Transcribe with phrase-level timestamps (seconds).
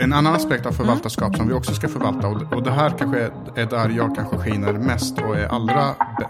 [0.00, 3.30] En annan aspekt av förvaltarskap som vi också ska förvalta och, det här kanske är,
[3.56, 5.80] är där jag kanske skiner mest och är allra...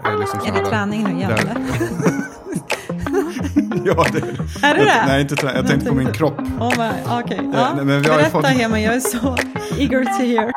[0.03, 1.57] Är, liksom Är det träning nu igen eller?
[3.85, 4.19] ja, det
[4.67, 5.07] Är det jag?
[5.07, 5.55] Nej, inte träning.
[5.55, 6.39] Jag tänkte på min kropp.
[6.59, 6.89] Oh my,
[7.23, 7.49] okej.
[7.53, 7.69] Ja.
[7.75, 9.17] men vi har Berätta fått- Hema, jag är så
[9.77, 10.51] eager to hear.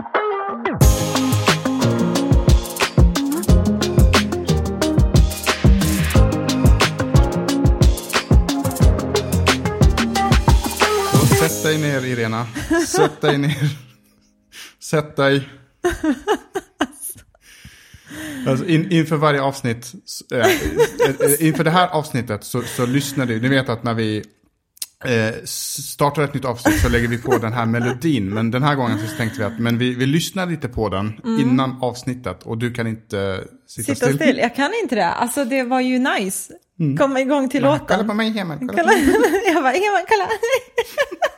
[11.66, 12.46] Dig ner Irena.
[12.86, 13.68] Sätt dig ner.
[14.80, 15.48] Sätt dig.
[18.48, 19.92] Alltså in, inför varje avsnitt,
[20.32, 23.40] äh, inför det här avsnittet så, så lyssnar du.
[23.40, 24.24] Ni vet att när vi
[25.04, 28.34] eh, startar ett nytt avsnitt så lägger vi på den här melodin.
[28.34, 31.20] Men den här gången så tänkte vi att men vi, vi lyssnar lite på den
[31.24, 32.42] innan avsnittet.
[32.42, 34.38] Och du kan inte sitta, Sitta still.
[34.38, 35.06] Jag kan inte det.
[35.10, 36.52] Alltså det var ju nice.
[36.98, 38.16] Komma igång till Kolla på låten.
[38.16, 38.56] mig hemma.
[38.58, 38.72] Kolla.
[38.72, 38.92] Kolla.
[39.46, 40.28] Jag bara, Hema, kolla.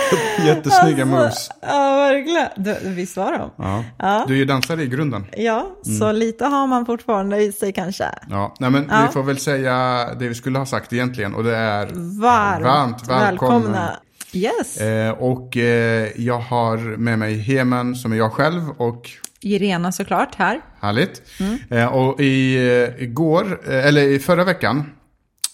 [0.46, 1.50] Jättesnygga moves.
[1.62, 2.48] Ja, verkligen.
[2.56, 3.50] Du, visst var de?
[3.56, 3.84] Ja.
[3.98, 4.24] Ja.
[4.28, 5.26] Du är ju dansare i grunden.
[5.36, 5.66] Ja,
[5.98, 8.04] så lite har man fortfarande i sig kanske.
[8.30, 9.04] Ja, nej men Ja.
[9.06, 11.86] vi får väl säga det vi skulle ha sagt egentligen och det är
[12.20, 13.20] Varmt, varmt välkomna.
[13.20, 13.90] välkomna.
[14.32, 14.80] Yes.
[14.80, 20.34] Eh, och eh, jag har med mig Hemen som är jag själv och Irena såklart
[20.34, 20.60] här.
[20.80, 21.22] härligt.
[21.70, 24.84] Eh, och i, eh, igår, eh, eller i förra veckan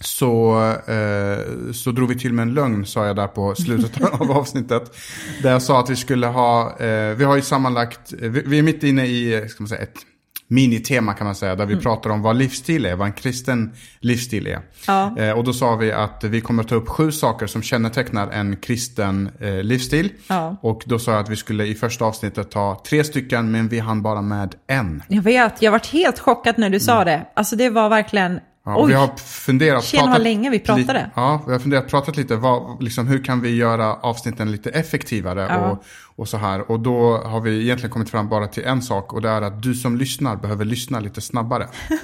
[0.03, 4.31] så, eh, så drog vi till med en lögn sa jag där på slutet av
[4.31, 4.97] avsnittet.
[5.42, 8.62] Där jag sa att vi skulle ha, eh, vi har ju sammanlagt, vi, vi är
[8.62, 10.06] mitt inne i, eh, ska man säga, ett
[10.53, 11.56] minitema kan man säga.
[11.56, 14.61] Där vi pratar om vad livsstil är, vad en kristen livsstil är.
[14.86, 15.19] Ja.
[15.19, 18.31] Eh, och då sa vi att vi kommer att ta upp sju saker som kännetecknar
[18.31, 20.12] en kristen eh, livsstil.
[20.28, 20.56] Ja.
[20.62, 23.78] Och då sa jag att vi skulle i första avsnittet ta tre stycken, men vi
[23.78, 25.03] hann bara med en.
[25.09, 27.27] Jag vet, jag varit helt chockad när du sa det.
[27.34, 30.82] Alltså det var verkligen, Ja, vi har funderat, Tjena, vad länge vi pratade.
[30.82, 34.70] Lite, ja, vi har funderat, pratat lite, vad, liksom, hur kan vi göra avsnitten lite
[34.70, 35.70] effektivare Ja.
[35.70, 35.84] och,
[36.16, 36.70] och så här.
[36.70, 39.62] Och då har vi egentligen kommit fram bara till en sak och det är att
[39.62, 41.69] du som lyssnar behöver lyssna lite snabbare.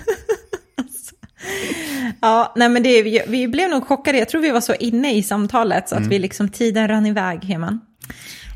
[2.21, 4.19] Ja, nej men det, vi, vi blev nog chockade.
[4.19, 6.11] Jag tror vi var så inne i samtalet så att Mm.
[6.11, 7.81] vi liksom, tiden rann iväg, Heman.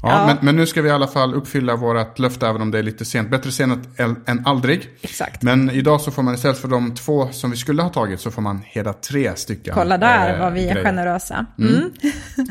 [0.03, 0.27] Ja, Ja.
[0.27, 2.83] Men, men nu ska vi i alla fall uppfylla vårt löfte även om det är
[2.83, 3.31] lite sent.
[3.31, 3.89] Bättre sent
[4.27, 4.89] än, aldrig.
[5.03, 5.43] Exakt.
[5.43, 8.31] Men idag så får man istället för de två som vi skulle ha tagit så
[8.31, 9.75] får man hela tre stycken.
[9.75, 10.85] Kolla där eh, vad vi är grejer.
[10.85, 11.47] generösa.
[11.59, 11.93] Mm.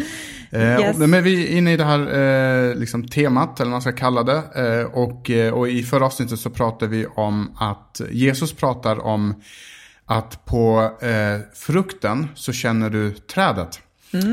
[0.53, 0.99] Eh, Yes.
[0.99, 1.99] och, men vi är inne i det här
[2.69, 4.43] eh, liksom temat, eller vad man ska kalla det.
[4.55, 9.35] Eh, och, eh, och i förra avsnittet så pratade vi om att Jesus pratar om
[10.05, 13.79] att på eh, frukten så känner du trädet.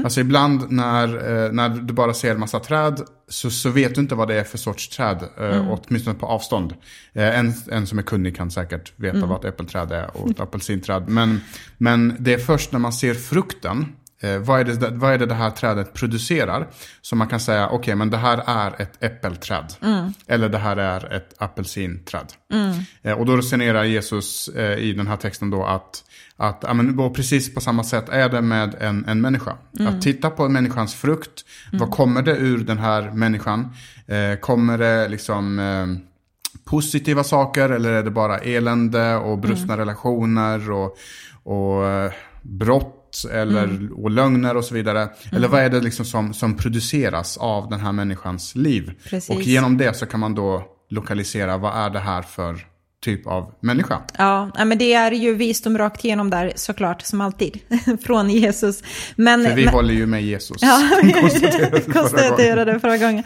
[0.05, 4.01] Alltså ibland när, eh, när du bara ser en massa träd så, så vet du
[4.01, 6.75] inte vad det är för sorts träd, eh, åtminstone på avstånd.
[7.13, 10.41] Eh, en, en som är kunnig kan säkert veta vad ett äppelträd är och ett
[10.41, 11.09] apelsinträd.
[11.09, 11.41] Men,
[11.79, 13.87] men det är först när man ser frukten
[14.21, 16.69] Eh, vad, är det, vad är det det här trädet producerar?
[17.03, 19.75] Så man kan säga, okej men det här är ett äppelträd.
[20.27, 22.33] Eller det här är ett apelsinträd.
[23.03, 26.05] Eh, och då resonerar Jesus eh, i den här texten då att,
[26.37, 29.57] att ja, men, precis på samma sätt är det med en, en människa.
[29.89, 31.45] Att titta på människans frukt.
[31.73, 33.73] Vad kommer det ur den här människan?
[34.07, 35.59] Eh, kommer det liksom...
[35.59, 36.09] Eh,
[36.65, 40.97] positiva saker eller är det bara elände och brustna relationer och,
[41.43, 42.13] och eh,
[43.09, 45.09] brott eller, och lögner och så vidare?
[45.33, 48.93] Eller vad är det liksom som, som produceras av den här människans liv?
[49.05, 49.37] Precis.
[49.37, 52.59] Och genom det så kan man då lokalisera vad är det här för
[53.05, 54.01] typ av människa?
[54.19, 57.59] Ja, men det är ju visdom rakt igenom där såklart, som alltid,
[58.05, 58.83] från Jesus.
[59.17, 60.57] Men, För vi men, håller ju med Jesus.
[60.63, 60.89] Ja,
[61.21, 63.25] konstaterade vi förra konstaterade förra gången.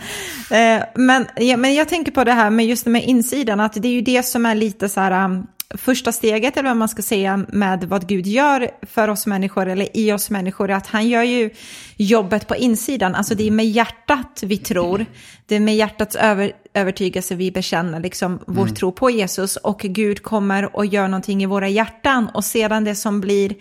[0.51, 3.83] Eh, men, ja, men jag tänker på det här med just det med insidan, att
[3.83, 6.89] det är ju det som är lite så här um, första steget, eller vad man
[6.89, 10.87] ska säga, med vad Gud gör för oss människor, eller i oss människor, är att
[10.87, 11.51] han gör ju
[11.97, 13.15] jobbet på insidan.
[13.15, 15.07] Alltså det är med hjärtat vi tror,
[15.47, 20.23] det är med hjärtats över, övertygelse vi bekänner liksom vår tro på Jesus, och Gud
[20.23, 23.55] kommer och gör någonting i våra hjärtan, och sedan det som blir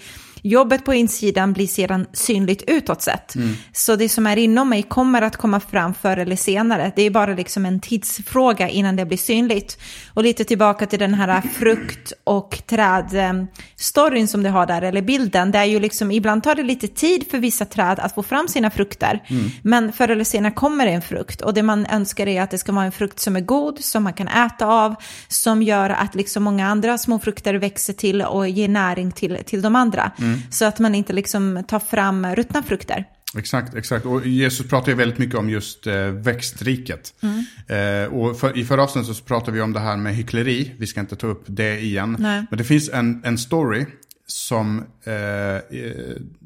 [0.44, 3.33] Jobbet på insidan blir sedan synligt utåt sett.
[3.74, 6.92] Så det som är inom mig kommer att komma fram förr eller senare.
[6.95, 9.77] Det är bara liksom en tidsfråga innan det blir synligt.
[10.13, 15.51] Och lite tillbaka till den här frukt och träd-storyn som du har där, eller bilden.
[15.51, 18.48] Det är ju liksom, ibland tar det lite tid för vissa träd att få fram
[18.48, 19.24] sina frukter.
[19.62, 21.42] Men förr eller senare kommer det en frukt.
[21.42, 24.04] Och det man önskar är att det ska vara en frukt som är god, som
[24.04, 24.95] man kan äta av,
[25.27, 29.62] som gör att liksom många andra små frukter växer till och ger näring till, till
[29.62, 30.12] de andra.
[30.50, 33.06] Så att man inte liksom tar fram ruttna frukter.
[33.38, 34.06] Exakt, exakt.
[34.06, 37.13] Och Jesus pratar ju väldigt mycket om just eh, växtriket.
[37.22, 38.04] Mm.
[38.04, 40.72] Eh, och för, i förra avsnittet så pratade vi om det här med hyckleri.
[40.78, 42.18] Vi ska inte ta upp det igen.
[42.19, 42.45] Nej.
[42.50, 43.86] Men det finns en, en story
[44.28, 45.62] som, eh, eh,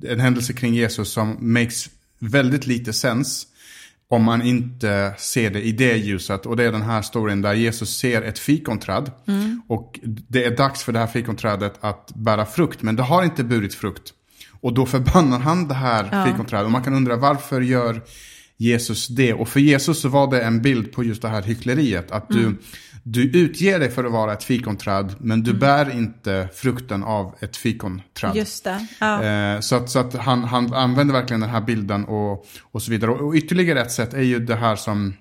[0.04, 1.90] en händelse kring Jesus som makes
[2.20, 3.48] väldigt lite sens
[4.10, 6.46] om man inte ser det i det ljuset.
[6.46, 9.12] Och det är den här storyn där Jesus ser ett fikonträd.
[9.28, 9.62] Mm.
[9.68, 13.44] Och det är dags för det här fikonträdet att bära frukt, men det har inte
[13.44, 14.14] burit frukt.
[14.62, 16.26] Och då förbannar han det här ja.
[16.26, 16.66] fikonträdet.
[16.66, 18.02] Och man kan undra varför gör
[18.58, 19.34] Jesus det?
[19.34, 22.12] Och för Jesus så var det en bild på just det här hyckleriet.
[22.12, 22.58] Att du, mm.
[23.08, 25.60] Du utger dig för att vara ett fikonträd, men du mm.
[25.60, 28.36] bär inte frukten av ett fikonträd.
[28.36, 28.88] Just det.
[29.00, 29.24] Ja.
[29.24, 32.92] Eh, så att, så att han, han använder verkligen den här bilden och, och så
[32.92, 33.12] vidare.
[33.12, 35.14] Och, och ytterligare ett sätt är ju det här som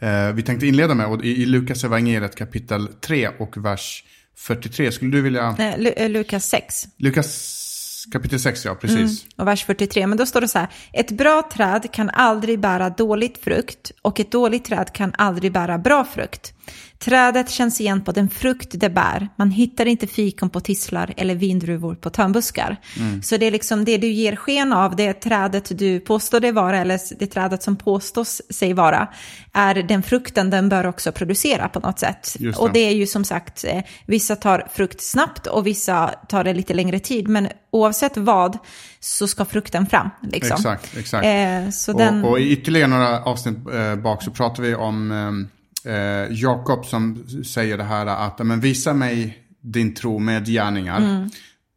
[0.00, 1.06] eh, vi tänkte inleda med.
[1.06, 4.04] Och i, i Lukas evangeliet kapitel 3 och vers
[4.36, 4.92] 43.
[4.92, 5.56] Skulle du vilja...
[5.58, 6.84] Eh, Lukas 6.
[6.96, 7.64] Lukas
[8.12, 8.96] Kapitel 6, ja, precis.
[8.98, 10.68] Mm, och vers 43, men då står det så här.
[10.92, 15.78] Ett bra träd kan aldrig bära dåligt frukt och ett dåligt träd kan aldrig bära
[15.78, 16.54] bra frukt.
[16.98, 19.28] Trädet känns igen på den frukt det bär.
[19.36, 22.76] Man hittar inte fikon på tisslar eller vindruvor på törnbuskar.
[22.98, 23.22] Mm.
[23.22, 26.78] Så det är liksom det du ger sken av, det trädet du påstår det vara,
[26.78, 29.08] eller det trädet som påstås sig vara,
[29.52, 32.36] är den frukten den bör också producera på något sätt.
[32.38, 32.56] Det.
[32.56, 36.54] Och det är ju som sagt, eh, vissa tar frukt snabbt och vissa tar det
[36.54, 38.58] lite längre tid, men oavsett vad
[39.00, 40.10] så ska frukten fram.
[40.22, 40.56] Liksom.
[40.56, 41.26] Exakt, exakt.
[41.26, 42.24] Eh, så och, den...
[42.24, 47.26] och i ytterligare några avsnitt eh, bak så pratar vi om eh, eh, Jakob som
[47.44, 50.98] säger det här att men visa mig din tro med gärningar.
[50.98, 51.30] Mm.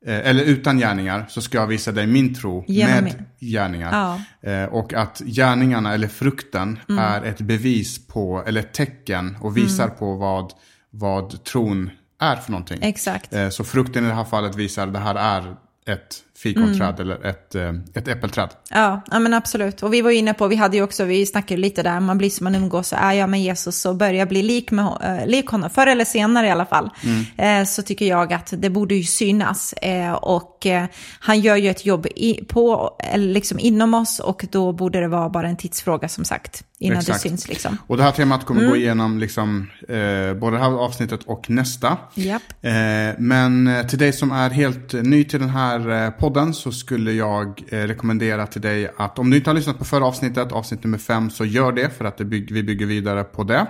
[0.05, 3.51] Eh, eller utan gärningar så ska jag visa dig min tro Genom med min.
[3.51, 4.19] gärningar.
[4.41, 4.51] Ja.
[4.51, 7.03] Eh, och att gärningarna eller frukten mm.
[7.05, 9.97] är ett bevis på, eller ett tecken och visar mm.
[9.97, 10.53] på vad,
[10.89, 11.89] vad tron
[12.19, 12.79] är för någonting.
[12.81, 13.33] Exakt.
[13.33, 15.55] Eh, så frukten i det här fallet visar att det här är
[15.93, 17.01] ett fikonträd mm.
[17.01, 18.49] eller ett, eh, ett äppelträd.
[18.69, 19.83] Ja, ja, men absolut.
[19.83, 22.29] Och vi var inne på, vi hade ju också, vi snackade lite där, man blir
[22.29, 25.47] som man umgås, så är jag med Jesus så börjar bli lik, med, äh, lik
[25.47, 26.89] honom, förr eller senare i alla fall.
[27.03, 27.61] Mm.
[27.61, 29.73] Eh, så tycker jag att det borde ju synas.
[29.73, 30.85] Eh, och eh,
[31.19, 35.07] han gör ju ett jobb i, på, eller liksom inom oss och då borde det
[35.07, 37.23] vara bara en tidsfråga som sagt innan Exakt.
[37.23, 37.47] det syns.
[37.47, 37.77] Liksom.
[37.87, 38.71] Och det här temat kommer mm.
[38.71, 41.97] gå igenom liksom, eh, både det här avsnittet och nästa.
[42.15, 42.41] Yep.
[42.61, 42.71] Eh,
[43.17, 47.63] men eh, till dig som är helt ny till den här podden så skulle jag
[47.69, 50.97] eh, rekommendera till dig att om du inte har lyssnat på förra avsnittet, avsnitt nummer
[50.97, 53.67] fem, så gör det för att det bygg, vi bygger vidare på det.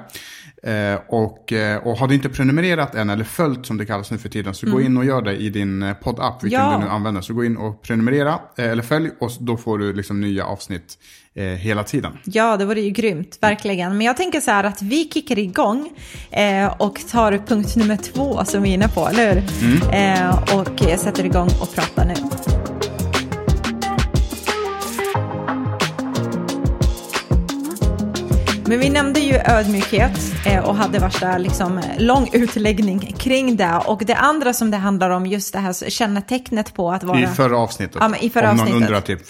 [0.63, 1.53] Eh, och,
[1.83, 4.65] och har du inte prenumererat än, eller följt som det kallas nu för tiden, så
[4.65, 4.77] mm.
[4.77, 6.77] gå in och gör det i din poddapp, vilken ja.
[6.77, 7.21] du nu använder.
[7.21, 10.97] Så gå in och prenumerera, eller följ, och då får du liksom nya avsnitt
[11.35, 12.17] eh, hela tiden.
[12.23, 13.97] Ja, det vore ju grymt, verkligen.
[13.97, 15.89] Men jag tänker så här att vi kickar igång
[16.31, 19.43] eh, och tar punkt nummer två som vi är inne på, eller hur?
[19.61, 20.19] Mm.
[20.19, 22.15] Eh, och sätter igång och pratar nu.
[28.71, 33.81] Men vi nämnde ju ödmjukhet eh, och hade värsta liksom, lång utläggning kring det.
[33.85, 37.19] Och det andra som det handlar om, just det här kännetecknet på att vara...
[37.19, 37.97] I förra avsnittet.
[37.99, 38.73] Ja, i förra om avsnittet.
[38.73, 39.21] någon undrar typ,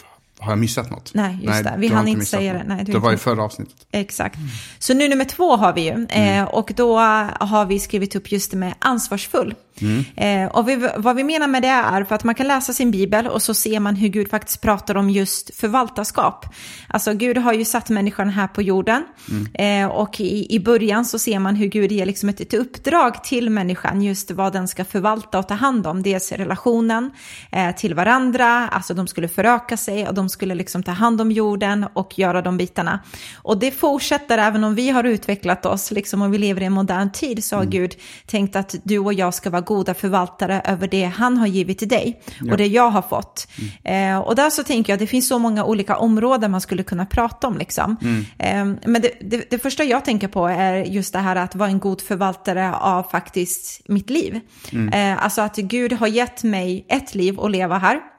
[0.41, 1.13] har jag missat något?
[1.13, 1.73] Nej, just Nej, det.
[1.77, 2.61] Vi hann inte säga något.
[2.61, 2.75] det.
[2.75, 3.75] Nej, det var i förra avsnittet.
[3.91, 4.35] Exakt.
[4.35, 4.49] Mm.
[4.79, 5.91] Så nu nummer två har vi ju.
[5.91, 6.09] Mm.
[6.09, 6.97] Eh, och då
[7.39, 9.55] har vi skrivit upp just det med ansvarsfull.
[9.81, 10.03] Mm.
[10.15, 12.91] Eh, och vi, vad vi menar med det är för att man kan läsa sin
[12.91, 16.45] bibel och så ser man hur Gud faktiskt pratar om just förvaltarskap.
[16.87, 19.83] Alltså Gud har ju satt människan här på jorden mm.
[19.85, 23.23] eh, och i, i början så ser man hur Gud ger liksom ett, ett uppdrag
[23.23, 26.03] till människan just vad den ska förvalta och ta hand om.
[26.03, 27.11] Dels relationen
[27.51, 31.31] eh, till varandra, alltså de skulle föröka sig och de skulle liksom ta hand om
[31.31, 32.99] jorden och göra de bitarna.
[33.35, 36.73] Och det fortsätter även om vi har utvecklat oss, liksom om vi lever i en
[36.73, 37.71] modern tid så har mm.
[37.71, 37.95] Gud
[38.25, 41.87] tänkt att du och jag ska vara goda förvaltare över det han har givit till
[41.87, 42.51] dig ja.
[42.51, 43.47] och det jag har fått.
[43.83, 44.15] Mm.
[44.15, 46.83] Eh, och där så tänker jag att det finns så många olika områden man skulle
[46.83, 47.57] kunna prata om.
[47.57, 47.97] Liksom.
[48.01, 48.25] Mm.
[48.39, 51.69] Eh, men det, det, det, första jag tänker på är just det här att vara
[51.69, 54.39] en god förvaltare av faktiskt mitt liv.
[54.71, 54.93] Mm.
[54.93, 58.10] Eh, alltså att Gud har gett mig ett liv att leva här.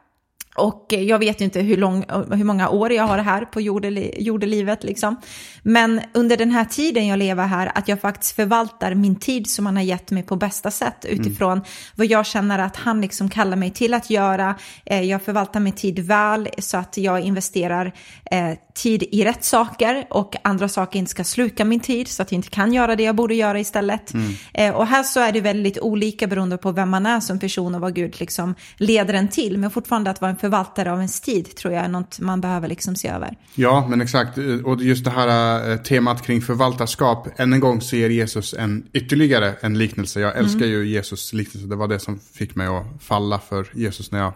[0.54, 4.84] Och jag vet inte hur, lång, hur många år jag har här på jordelivet.
[4.84, 5.16] Liksom.
[5.62, 9.66] Men under den här tiden jag lever här, att jag faktiskt förvaltar min tid som
[9.66, 11.64] han har gett mig på bästa sätt utifrån mm.
[11.94, 14.54] vad jag känner att han liksom kallar mig till att göra.
[14.86, 17.92] Eh, jag förvaltar min tid väl så att jag investerar
[18.30, 22.32] eh, tid i rätt saker och andra saker inte ska sluka min tid så att
[22.32, 24.14] jag inte kan göra det jag borde göra istället.
[24.14, 24.32] Mm.
[24.54, 27.74] Eh, och här så är det väldigt olika beroende på vem man är som person
[27.74, 29.58] och vad Gud liksom leder en till.
[29.58, 32.68] Men fortfarande att vara en förvaltare av ens tid tror jag är något man behöver
[32.68, 33.36] liksom se över.
[33.54, 34.38] Ja, men exakt.
[34.64, 37.28] Och just det här eh, temat kring förvaltarskap.
[37.36, 40.20] Än en gång ser Jesus en ytterligare en liknelse.
[40.20, 40.70] Jag älskar mm.
[40.70, 41.68] ju Jesus liknelse.
[41.68, 44.32] Det var det som fick mig att falla för Jesus när jag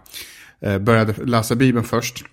[0.60, 2.24] eh, började läsa Bibeln först.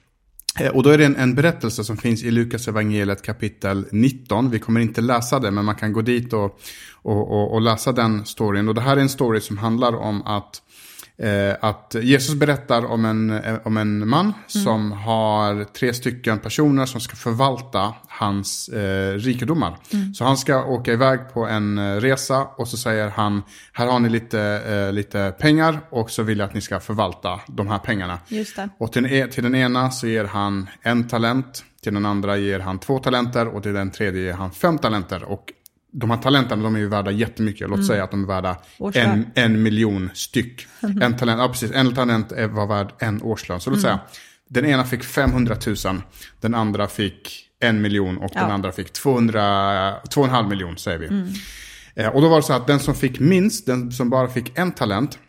[0.59, 4.49] Eh, och då är det en, en, berättelse som finns i Lukas evangeliet kapitel 19.
[4.49, 6.59] Vi kommer inte läsa det, men man kan gå dit och,
[7.01, 8.69] och, och, och, läsa den storyn.
[8.69, 10.61] Och det här är en story som handlar om att
[11.59, 14.33] att Jesus berättar om en, eh, om en man mm.
[14.47, 19.77] som har tre stycken personer som ska förvalta hans eh, rikedomar.
[19.93, 20.13] Mm.
[20.13, 23.43] Så han ska åka iväg på en eh, resa och så säger han,
[23.73, 27.39] här har ni lite, eh, lite pengar och så vill jag att ni ska förvalta
[27.47, 28.19] de här pengarna.
[28.77, 32.79] Och till, till den ena så ger han en talent, till den andra ger han
[32.79, 35.23] två talenter och till den tredje ger han fem talenter.
[35.23, 35.53] Och
[35.93, 37.69] de här talenterna de är ju värda jättemycket.
[37.69, 37.87] Låt mm.
[37.87, 38.57] säga att de är värda
[38.93, 40.67] en, en miljon styck.
[40.83, 41.01] Mm.
[41.01, 43.59] En talent, ja, precis, en talent var värd en årslön.
[43.59, 43.81] Så låt mm.
[43.81, 43.99] säga,
[44.49, 46.01] den ena fick 500 000,
[46.41, 48.41] den andra fick en miljon och ja.
[48.41, 49.41] den andra fick 200,
[50.01, 51.07] 2,5 miljon säger vi.
[51.07, 51.27] Mm.
[51.95, 54.57] Eh, och då var det så att den som fick minst, den som bara fick
[54.57, 55.19] en talent,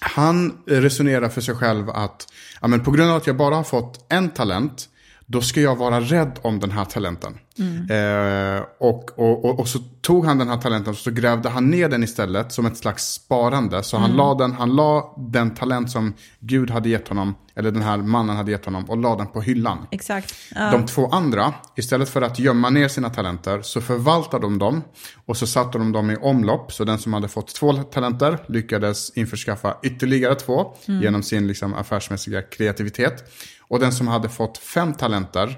[0.00, 2.26] han resonerar för sig själv att
[2.60, 4.88] ja, men på grund av att jag bara har fått en talent
[5.26, 7.38] då ska jag vara rädd om den här talenten.
[7.58, 8.56] Mm.
[8.56, 11.70] Eh, och, och, och, och, så tog han den här talenten och så grävde han
[11.70, 13.82] ner den istället som ett slags sparande.
[13.82, 14.08] Så mm.
[14.08, 17.96] han, la den, han la den talent som Gud hade gett honom, eller den här
[17.96, 19.86] mannen hade gett honom, och la den på hyllan.
[19.90, 20.34] Exakt.
[20.54, 20.70] Ja.
[20.70, 24.82] De två andra, istället för att gömma ner sina talenter, så förvaltade de dem.
[25.26, 26.72] Och så satte de dem i omlopp.
[26.72, 31.02] Så den som hade fått två talenter lyckades införskaffa ytterligare två mm.
[31.02, 33.24] genom sin liksom, affärsmässiga kreativitet.
[33.72, 35.48] Och den som hade fått fem talenter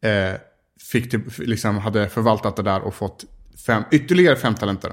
[0.00, 0.40] eh,
[0.80, 3.24] fick det, liksom, hade förvaltat det där och fått
[3.66, 4.92] fem, ytterligare fem talenter.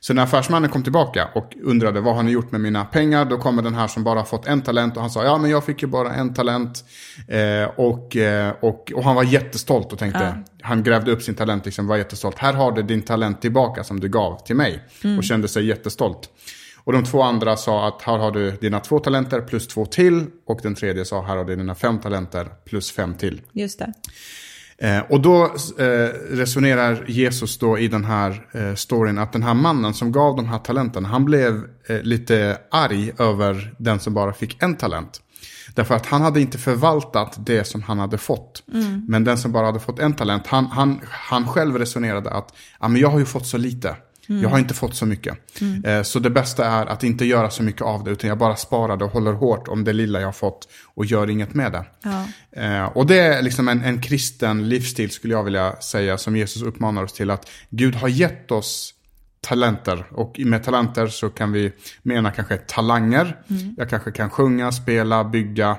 [0.00, 3.38] Så när affärsmannen kom tillbaka och undrade vad har ni gjort med mina pengar, då
[3.38, 5.82] kommer den här som bara fått en talent och han sa ja men jag fick
[5.82, 6.84] ju bara en talent.
[7.28, 10.52] Eh, och, eh, och, och han var jättestolt och tänkte, ja.
[10.62, 12.38] han grävde upp sin talent, liksom var jättestolt.
[12.38, 14.82] Här har du din talent tillbaka som du gav till mig.
[15.04, 15.18] Mm.
[15.18, 16.30] Och kände sig jättestolt.
[16.84, 20.26] Och de två andra sa att här har du dina två talenter plus två till.
[20.46, 23.40] Och den tredje sa här har du dina fem talenter plus fem till.
[23.52, 23.92] Just det.
[24.78, 25.44] Eh, och då
[25.78, 25.86] eh,
[26.30, 30.48] resonerar Jesus då i den här eh, storyn att den här mannen som gav de
[30.48, 35.20] här talenten, han blev eh, lite arg över den som bara fick en talent.
[35.74, 38.62] Därför att han hade inte förvaltat det som han hade fått.
[38.72, 39.04] Mm.
[39.08, 42.88] Men den som bara hade fått en talent, han, han, han själv resonerade att ja,
[42.88, 43.96] men jag har ju fått så lite.
[44.28, 44.42] Mm.
[44.42, 45.60] Jag har inte fått så mycket.
[45.60, 45.84] Mm.
[45.84, 48.10] Eh, så det bästa är att inte göra så mycket av det.
[48.10, 50.68] Utan jag bara sparar det och håller hårt om det lilla jag har fått.
[50.94, 51.84] Och gör inget med det.
[52.02, 52.26] Ja.
[52.62, 56.18] Eh, och det är liksom en, en kristen livsstil skulle jag vilja säga.
[56.18, 57.30] Som Jesus uppmanar oss till.
[57.30, 58.94] Att Gud har gett oss
[59.40, 60.04] talenter.
[60.10, 63.40] Och med talenter så kan vi mena kanske talanger.
[63.50, 63.74] Mm.
[63.76, 65.76] Jag kanske kan sjunga, spela, bygga.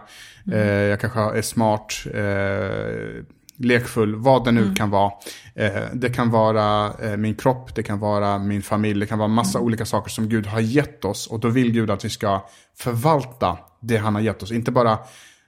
[0.47, 0.59] Mm.
[0.59, 1.93] Eh, jag kanske är smart.
[2.13, 3.25] Eh,
[3.57, 4.75] lekfull, vad det nu mm.
[4.75, 5.12] kan vara.
[5.55, 9.27] Eh, det kan vara eh, min kropp, det kan vara min familj, det kan vara
[9.27, 9.65] massa mm.
[9.65, 11.27] olika saker som Gud har gett oss.
[11.27, 12.45] Och då vill Gud att vi ska
[12.77, 14.51] förvalta det han har gett oss.
[14.51, 14.97] Inte bara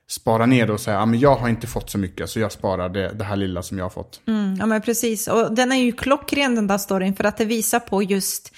[0.10, 2.52] spara ner det och säga, ja men jag har inte fått så mycket så jag
[2.52, 4.22] sparar det, det här lilla som jag har fått.
[4.28, 7.46] Mm, ja men precis, och den är ju klockren den där storyn för att det
[7.46, 8.54] visar på just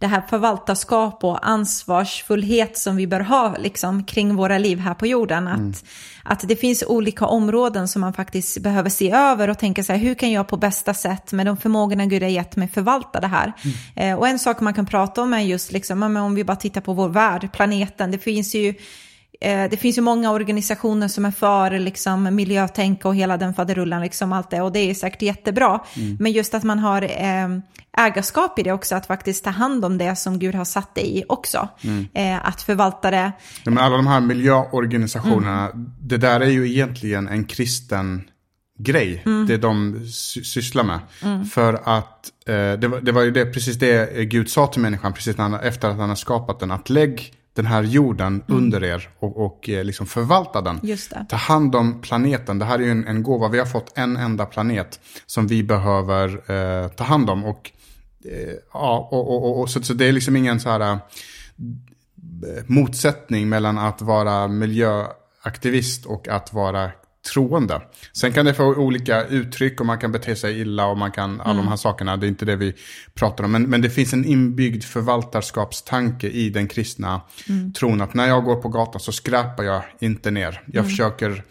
[0.00, 5.06] det här förvaltarskap och ansvarsfullhet som vi bör ha liksom, kring våra liv här på
[5.06, 5.48] jorden.
[5.48, 5.72] Att, mm.
[6.24, 10.00] att det finns olika områden som man faktiskt behöver se över och tänka så här,
[10.00, 13.26] hur kan jag på bästa sätt med de förmågorna Gud har gett mig förvalta det
[13.26, 13.52] här?
[13.62, 14.12] Mm.
[14.12, 16.80] Eh, och en sak man kan prata om är just, liksom, om vi bara tittar
[16.80, 18.74] på vår värld, planeten, det finns ju
[19.40, 24.32] det finns ju många organisationer som är för liksom, miljötänk och hela den faderullan, liksom
[24.32, 25.80] allt det, och det är säkert jättebra.
[25.96, 26.16] Mm.
[26.20, 27.48] Men just att man har eh,
[27.96, 31.18] ägarskap i det också, att faktiskt ta hand om det som Gud har satt dig
[31.18, 31.68] i också.
[31.82, 32.08] Mm.
[32.14, 33.32] Eh, att förvalta det.
[33.64, 35.92] Ja, men alla de här miljöorganisationerna, mm.
[36.00, 38.30] det där är ju egentligen en kristen
[38.78, 39.22] grej.
[39.26, 39.46] Mm.
[39.46, 40.06] Det de
[40.44, 41.00] sysslar med.
[41.22, 41.44] Mm.
[41.44, 45.12] För att eh, det, var, det var ju det, precis det Gud sa till människan
[45.12, 46.70] precis när han, efter att han har skapat den.
[46.70, 48.62] Att lägg den här jorden mm.
[48.62, 50.80] under er och, och eh, liksom förvalta den.
[51.28, 52.58] Ta hand om planeten.
[52.58, 53.48] Det här är ju en, en gåva.
[53.48, 57.44] Vi har fått en enda planet som vi behöver eh, ta hand om.
[57.44, 57.70] Och,
[58.24, 60.98] eh, ja, och, och, och, så, så det är liksom ingen så här eh,
[62.66, 66.90] motsättning mellan att vara miljöaktivist och att vara
[67.22, 67.82] troende.
[68.12, 71.40] Sen kan det få olika uttryck och man kan bete sig illa och man kan,
[71.40, 71.64] alla mm.
[71.64, 72.74] de här sakerna, det är inte det vi
[73.14, 73.52] pratar om.
[73.52, 77.72] Men, men det finns en inbyggd förvaltarskapstanke i den kristna mm.
[77.72, 80.62] tron att när jag går på gatan så skräpar jag inte ner.
[80.66, 80.90] Jag mm.
[80.90, 81.44] försöker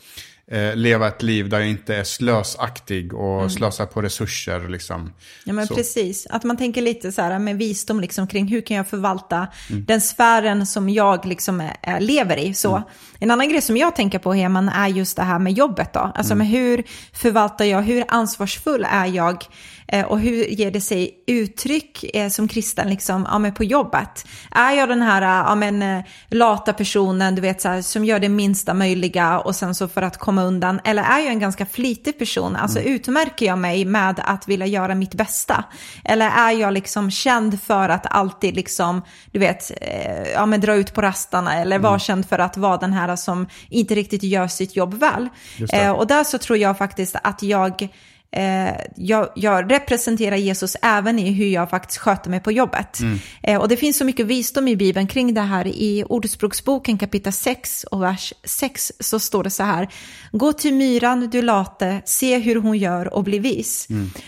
[0.51, 3.49] eh, leva ett liv där jag inte är slösaktig och mm.
[3.49, 4.67] slösar på resurser.
[4.69, 5.13] Liksom.
[5.43, 5.75] Ja men så.
[5.75, 9.47] precis, att man tänker lite så här med visdom liksom, kring hur kan jag förvalta
[9.69, 9.85] mm.
[9.85, 12.53] den sfären som jag liksom är, lever i.
[12.53, 12.87] Så, mm.
[13.19, 16.11] En annan grej som jag tänker på Heman är just det här med jobbet då.
[16.15, 16.37] Alltså mm.
[16.37, 19.45] med hur förvaltar jag, hur ansvarsfull är jag
[19.91, 24.27] Eh, och hur ger det sig uttryck eh, som kristen liksom, ja, men på jobbet?
[24.51, 28.29] Är jag den här ja, men, lata personen du vet, så här, som gör det
[28.29, 30.79] minsta möjliga och sen så för att komma komma undan?
[30.83, 32.55] Eller är jag en ganska flitig person?
[32.55, 32.93] Alltså Mm.
[32.93, 35.63] utmärker jag mig med att vilja göra mitt bästa?
[36.05, 40.75] Eller är jag liksom känd för att alltid liksom, du vet, eh, ja men dra
[40.75, 41.83] ut på rastarna eller Mm.
[41.89, 45.29] vara känd för att vara den här som inte riktigt gör sitt jobb väl?
[45.73, 47.87] Eh, och där så tror jag faktiskt att jag
[48.31, 52.99] Eh, jag, jag representerar Jesus även i hur jag faktiskt sköter mig på jobbet.
[53.43, 55.67] Eh, och det finns så mycket visdom i Bibeln kring det här.
[55.67, 59.89] I Ordspråksboken kapitel 6 och vers 6 så står det så här.
[60.31, 63.87] Gå till myran du late, se hur hon gör och bli vis.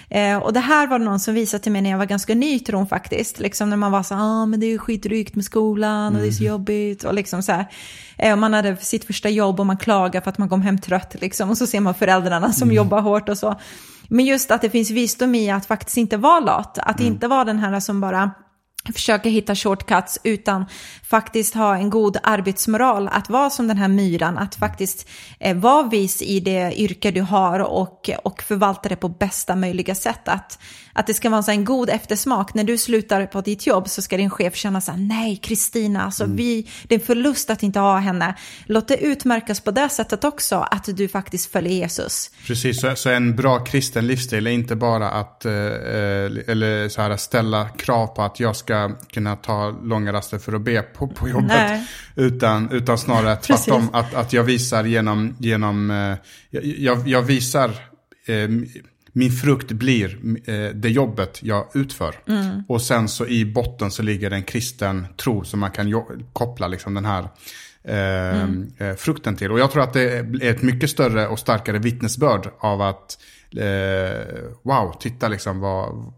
[0.09, 2.55] Eh, och det här var någon som visade till mig när jag var ganska ny
[2.55, 3.39] i tron faktiskt.
[3.39, 6.31] Liksom när man var så ah, men det är skitdrygt med skolan och det är
[6.31, 7.03] så jobbigt.
[7.03, 7.65] Och liksom så här.
[8.17, 11.15] Eh, man hade sitt första jobb och man klagar för att man kom hem trött
[11.19, 11.49] liksom.
[11.49, 13.59] Och så ser man föräldrarna som jobbar hårt och så.
[14.13, 16.77] Men just att det finns visdom i att faktiskt inte vara lat.
[16.77, 18.31] Att inte vara den här som bara
[18.93, 20.65] försöker hitta shortcuts utan
[21.03, 23.07] faktiskt ha en god arbetsmoral.
[23.07, 27.21] Att vara som den här myran, att faktiskt eh, vara vis i det yrke du
[27.21, 30.27] har och, och förvalta det på bästa möjliga sätt.
[30.27, 30.59] Att,
[30.93, 32.53] att det ska vara en god eftersmak.
[32.53, 36.03] När du slutar på ditt jobb så ska din chef känna så här, nej Kristina,
[36.03, 38.35] alltså vi, det är en förlust att inte ha henne.
[38.65, 42.31] Låt det utmärkas på det sättet också, att du faktiskt följer Jesus.
[42.47, 45.51] Precis, så, så en bra kristen livsstil är inte bara att eh,
[46.47, 50.61] eller så här, ställa krav på att jag ska kunna ta långa raster för att
[50.61, 51.47] be på, på jobbet.
[51.47, 51.87] Nej.
[52.15, 56.17] Utan, utan snarare tvärtom, att, att jag visar genom, genom eh,
[56.77, 57.69] jag, jag visar
[58.25, 58.49] eh,
[59.13, 62.15] min frukt blir eh, det jobbet jag utför.
[62.67, 66.03] Och sen så i botten så ligger en kristen tro som man kan
[66.33, 67.27] koppla liksom den här
[67.83, 68.43] eh,
[68.87, 69.51] eh, frukten till.
[69.51, 73.17] Och jag tror att det är ett mycket större och starkare vittnesbörd av att
[73.57, 76.13] eh, wow, titta liksom vad...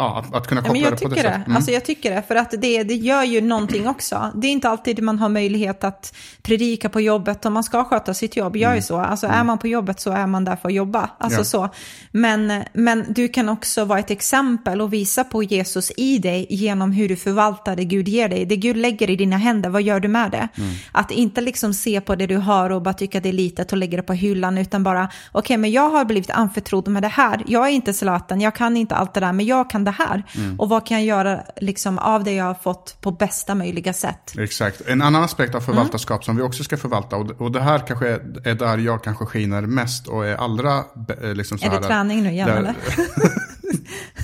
[0.00, 1.46] Ja, att, att kunna koppla men jag det på det tycker sättet.
[1.46, 1.56] Mm.
[1.56, 4.30] Alltså jag tycker det, för att det, det gör ju någonting också.
[4.34, 8.14] Det är inte alltid man har möjlighet att predika på jobbet om man ska sköta
[8.14, 8.56] sitt jobb.
[8.56, 8.98] Gör ju så.
[8.98, 11.10] Alltså är man på jobbet så är man där för att jobba.
[11.18, 11.40] Alltså Mm.
[11.40, 11.44] Ja.
[11.44, 11.68] så.
[12.10, 16.92] Men, men du kan också vara ett exempel och visa på Jesus i dig genom
[16.92, 18.46] hur du förvaltar det Gud ger dig.
[18.46, 20.48] Det Gud lägger i dina händer, vad gör du med det?
[20.58, 20.70] Mm.
[20.92, 23.78] Att inte liksom se på det du har och bara tycka det är litet och
[23.78, 27.42] lägga det på hyllan, utan bara, okej, men jag har blivit anförtrodd med det här.
[27.46, 30.22] Jag är inte Zlatan, jag kan inte allt det där, men jag kan det här.
[30.36, 30.60] Mm.
[30.60, 34.34] Och vad kan jag göra liksom, av det jag har fått på bästa möjliga sätt?
[34.38, 34.80] Exakt.
[34.86, 36.22] En annan aspekt av förvaltarskap Mm.
[36.24, 37.16] som vi också ska förvalta.
[37.16, 40.76] Och, och det här kanske är, är där jag kanske skiner mest och är allra...
[41.22, 42.74] eh, Liksom så Är det här, träning nu igen, där- eller?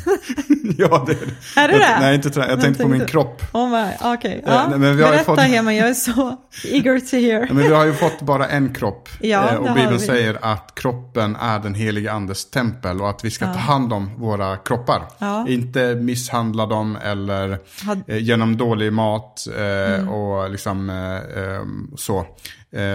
[0.79, 1.61] ja, det är det.
[1.61, 2.01] Är det jag, det?
[2.01, 2.41] Nej, inte.
[2.41, 3.43] Jag tänkte på min kropp.
[3.53, 4.43] Oh my, okej.
[4.47, 7.47] Ja, Ja, men vi har Berätta fått- Hema, jag är så eager to hear.
[7.55, 9.09] Men vi har ju fått bara en kropp.
[9.21, 9.99] Ja, Eh, det och Bibeln vi.
[10.07, 14.11] säger att kroppen är den helige andes tempel och att vi ska ta hand om
[14.19, 15.03] våra kroppar.
[15.19, 15.49] Ja.
[15.49, 19.63] Inte misshandla dem eller Had- eh, genom dålig mat eh,
[19.95, 20.09] Mm.
[20.09, 21.63] och liksom eh, eh,
[21.97, 22.27] så.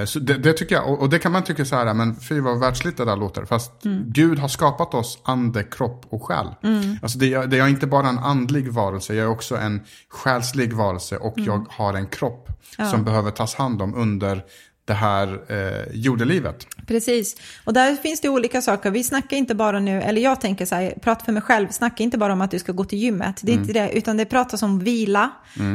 [0.06, 2.60] Så det, det tycker jag, och, det kan man tycka så här, men fy vad
[2.60, 3.46] världsligt det där låter.
[3.46, 4.04] Fast Mm.
[4.08, 6.48] Gud har skapat oss ande, kropp och själ.
[7.02, 10.74] Alltså det, är- det är inte bara en andlig varelse, jag är också en själslig
[10.74, 11.47] varelse och Mm.
[11.50, 12.47] jag har en kropp
[12.91, 14.43] som behöver tas hand om under
[14.86, 16.67] det här eh, jordelivet.
[16.88, 17.36] Precis.
[17.65, 18.91] Och där finns det olika saker.
[18.91, 22.04] Vi snackar inte bara nu, eller jag tänker så här, prata för mig själv, snacka
[22.04, 23.39] inte bara om att du ska gå till gymmet.
[23.44, 23.62] Det är Mm.
[23.70, 25.30] inte det, utan det pratas om vila,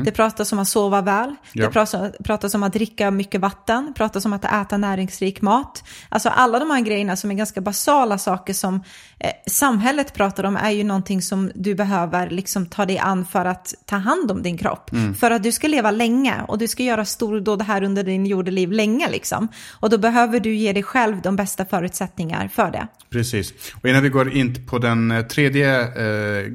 [0.04, 1.66] det pratas om att sova väl, Ja.
[1.66, 5.84] det pratas, pratas om att dricka mycket vatten, pratas om att äta näringsrik mat.
[6.08, 8.74] Alltså alla de här grejerna som är ganska basala saker som
[9.18, 13.44] eh, samhället pratar om är ju någonting som du behöver liksom ta dig an för
[13.44, 14.92] att ta hand om din kropp.
[14.92, 15.14] Mm.
[15.14, 18.72] För att du ska leva länge och du ska göra stordåd här under din jordeliv
[18.72, 19.48] länge liksom.
[19.80, 22.88] Och då behöver du ge dig själv de bästa förutsättningar för det.
[23.10, 23.52] Precis.
[23.82, 26.50] Och innan vi går in på den eh, tredje, eh,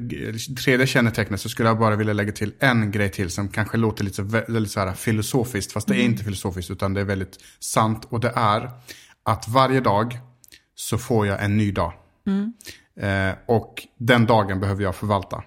[0.64, 4.04] tredje kännetecknet så skulle jag bara vilja lägga till en grej till som kanske låter
[4.04, 5.72] lite väldigt så här filosofiskt.
[5.72, 8.06] Fast det är inte filosofiskt utan det är väldigt sant.
[8.08, 8.70] Och det är
[9.24, 10.18] att varje dag
[10.74, 11.92] så får jag en ny dag.
[13.00, 15.42] Eh, och den dagen behöver jag förvalta.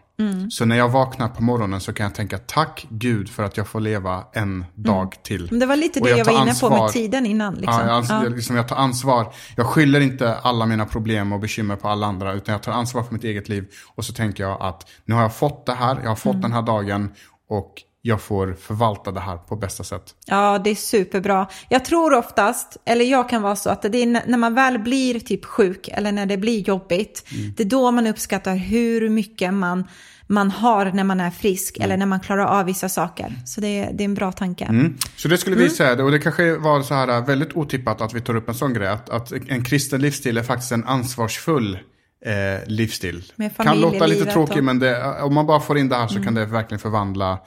[0.50, 3.68] Så när jag vaknar på morgonen så kan jag tänka tack Gud för att jag
[3.68, 5.48] får leva en dag till.
[5.52, 7.54] Men det var lite det jag, tar var inne på ansvar- med tiden innan.
[7.56, 7.74] Liksom.
[7.88, 8.24] Ja, jag, Ja.
[8.24, 9.34] jag, liksom, jag tar ansvar.
[9.56, 12.34] Jag skyller inte alla mina problem och bekymmer på alla andra.
[12.34, 13.68] Utan jag tar ansvar för mitt eget liv.
[13.96, 16.00] Och så tänker jag att nu har jag fått det här.
[16.04, 17.12] Jag har fått den här dagen.
[17.50, 17.74] Och
[18.08, 20.04] jag får förvalta det här på bästa sätt.
[20.26, 21.48] Ja, det är superbra.
[21.70, 25.20] Jag tror oftast, eller jag kan vara så att det är när man väl blir
[25.20, 27.54] typ sjuk eller när det blir jobbigt, Mm.
[27.58, 29.88] det är då man uppskattar hur mycket man,
[30.28, 33.34] man har när man är frisk eller när man klarar av vissa saker.
[33.46, 34.66] Så det är, det är en bra tanke.
[34.66, 34.98] Mm.
[35.16, 38.14] Så det skulle vi säga, och det kanske var så här äh, väldigt otippat att
[38.14, 38.88] vi tar upp en sån grej.
[38.88, 41.80] Att, att en kristen livsstil är faktiskt en ansvarsfull
[42.26, 43.24] eh, livsstil.
[43.38, 46.08] Kan låta lite familjelivet tråkig och- men det, om man bara får in det här
[46.08, 47.40] så kan det verkligen förvandla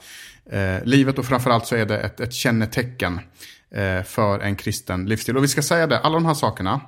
[0.51, 1.19] eh, livet.
[1.19, 3.19] Och framförallt så är det ett, ett kännetecken
[3.71, 5.37] eh, för en kristen livsstil.
[5.37, 6.81] Och vi ska säga det, alla de här sakerna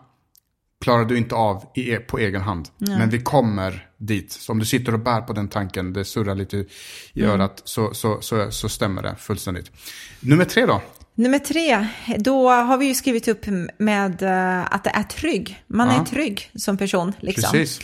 [0.82, 2.70] klarar du inte av i, e- på egen hand.
[2.98, 4.32] Men vi kommer dit.
[4.32, 6.66] Så om du sitter och bär på den tanken, det surrar lite
[7.14, 9.72] i örat, så, så, så, så stämmer det fullständigt.
[10.20, 10.82] Nummer tre då?
[11.22, 13.46] Nummer tre, då har vi ju skrivit upp
[13.78, 15.64] med eh, att det är trygg.
[15.68, 16.02] Man Ja.
[16.02, 17.14] är trygg som person.
[17.20, 17.52] Liksom.
[17.52, 17.80] Precis.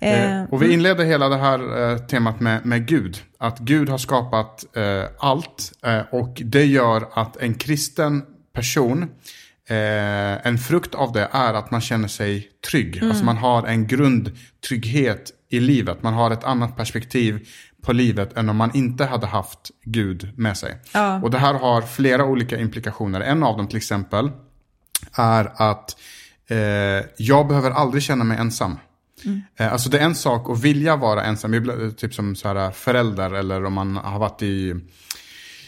[0.00, 3.22] Eh, Eh, och vi inleder hela det här eh, temat med, med Gud.
[3.38, 8.22] Att Gud har skapat eh, allt eh, och det gör att en kristen
[8.54, 9.08] person,
[10.44, 13.02] en frukt av det är att man känner sig trygg.
[13.02, 16.02] Alltså man har en grundtrygghet i livet.
[16.02, 17.48] Man har ett annat perspektiv
[17.82, 20.78] på livet än om man inte hade haft Gud med sig.
[20.94, 21.20] Ja.
[21.22, 23.20] Och det här har flera olika implikationer.
[23.20, 24.30] En av dem till exempel
[25.12, 25.96] är att
[26.48, 28.78] eh, jag behöver aldrig känna mig ensam.
[29.56, 32.70] Eh, alltså det är en sak att vilja vara ensam, ibland- typ som så här
[32.70, 34.74] förälder eller om man har varit i,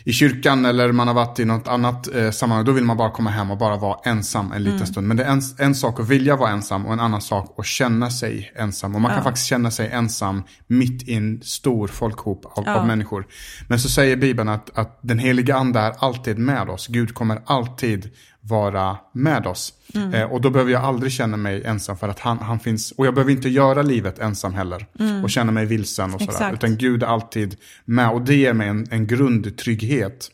[0.06, 2.64] i kyrkan eller man har varit i något annat eh, sammanhang.
[2.64, 5.08] Då vill man bara komma hem och bara vara ensam en liten stund.
[5.08, 7.66] Men det är en, en sak att vilja vara ensam och en annan sak att
[7.66, 8.94] känna sig ensam.
[8.94, 13.26] Och man kan faktiskt känna sig ensam mitt i en stor folkhop av, av människor.
[13.68, 16.86] Men så säger Bibeln att, att den heliga ande är alltid med oss.
[16.86, 18.10] Gud kommer alltid
[18.46, 19.72] vara med oss.
[19.94, 20.14] Mm.
[20.14, 22.92] Eh, och då behöver jag aldrig känna mig ensam för att han, han finns.
[22.92, 24.87] Och jag behöver inte göra livet ensam heller.
[25.22, 26.40] Och känna mig vilsen och sådär.
[26.40, 26.54] Mm.
[26.54, 28.11] Utan Gud är alltid med.
[28.11, 30.30] Och det ger mig en, en grundtrygghet.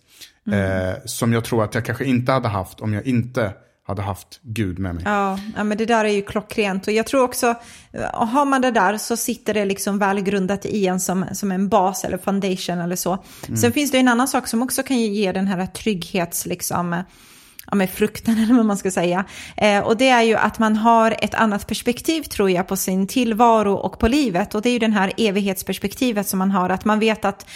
[0.46, 0.88] Mm.
[0.88, 3.52] Eh, som jag tror att jag kanske inte hade haft om jag inte
[3.86, 5.04] hade haft Gud med mig.
[5.06, 6.86] Ja, ja, men det där är ju klockrent.
[6.86, 7.54] Och jag tror också,
[7.92, 11.68] eh, har man det där så sitter det liksom välgrundat i en som, som en
[11.68, 13.24] bas eller foundation eller så.
[13.60, 17.00] Sen finns det en annan sak som också kan ge den här trygghets, liksom, eh,
[17.70, 19.24] ja, med frukten eller vad man ska säga.
[19.56, 23.06] Eh, och det är ju att man har ett annat perspektiv tror jag på sin
[23.06, 24.54] tillvaro och på livet.
[24.54, 27.46] Och det är ju den här evighetsperspektivet som man har, att man vet att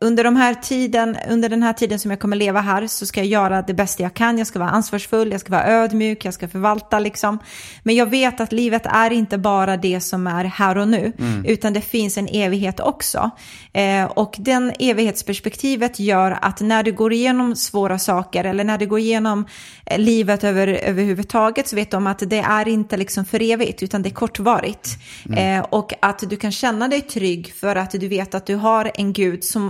[0.00, 3.20] under, de här tiden, under den här tiden som jag kommer leva här så ska
[3.20, 4.38] jag göra det bästa jag kan.
[4.38, 7.38] Jag ska vara ansvarsfull, jag ska vara ödmjuk, jag ska förvalta liksom.
[7.82, 11.12] Men jag vet att livet är inte bara det som är här och nu,
[11.46, 13.30] utan det finns en evighet också.
[13.72, 18.86] Eh, och den evighetsperspektivet gör att när du går igenom svåra saker eller när du
[18.86, 19.46] går igenom
[19.86, 24.02] eh, livet över, överhuvudtaget så vet om att det är inte liksom för evigt utan
[24.02, 24.88] det är kortvarigt.
[25.36, 28.90] Eh, och att du kan känna dig trygg för att du vet att du har
[28.94, 29.69] en Gud som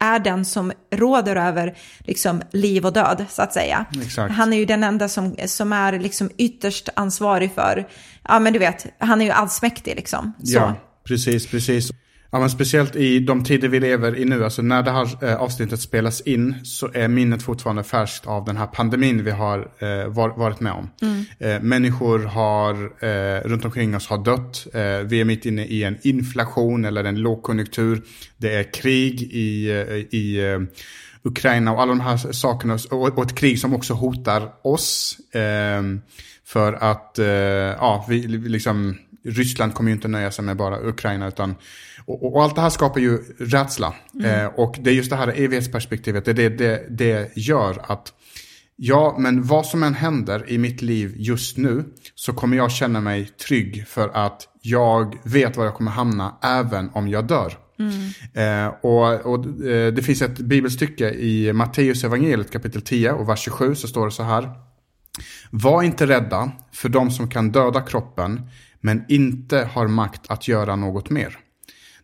[0.00, 3.84] är den som råder över liksom, liv och död, så att säga.
[4.02, 4.34] Exakt.
[4.34, 7.88] Han är ju den enda som, som är liksom ytterst ansvarig för,
[8.28, 10.32] ja men du vet, han är ju allsmäktig liksom.
[10.38, 10.54] Så.
[10.54, 11.90] Ja, precis, precis.
[12.32, 15.36] Ja, men speciellt i de tider vi lever i nu, alltså när det här eh,
[15.36, 20.08] avsnittet spelas in så är minnet fortfarande färskt av den här pandemin vi har eh,
[20.08, 20.90] var, varit med om.
[21.38, 24.66] Eh, människor har, eh, runt omkring oss har dött.
[24.74, 28.02] Eh, vi är mitt inne i en inflation eller en lågkonjunktur.
[28.36, 30.58] Det är krig i, eh, i
[31.22, 32.78] Ukraina och alla de här sakerna.
[32.90, 35.16] Och, ett krig som också hotar oss.
[36.44, 37.18] För att,
[37.78, 38.96] ja, vi liksom...
[39.24, 41.54] Ryssland kommer ju inte nöja sig med bara Ukraina utan
[42.04, 43.94] och, och allt det här skapar ju rädsla.
[44.24, 48.12] Eh, och det är just det här evighetsperspektivet, det det, det det gör att
[48.76, 53.00] ja, men vad som än händer i mitt liv just nu så kommer jag känna
[53.00, 57.58] mig trygg för att jag vet var jag kommer hamna även om jag dör.
[58.34, 63.40] Eh, och och eh, det finns ett bibelstycke i Matteus evangeliet kapitel 10 och vers
[63.40, 64.50] 27 så står det så här.
[65.50, 68.40] Var inte rädda för de som kan döda kroppen
[68.80, 71.38] men inte har makt att göra något mer.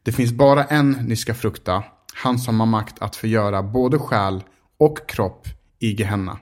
[0.03, 1.85] Det finns bara en ni ska frukta,
[2.15, 4.45] han som har makt att förgöra både själ
[4.79, 6.39] och kropp i Gehenna.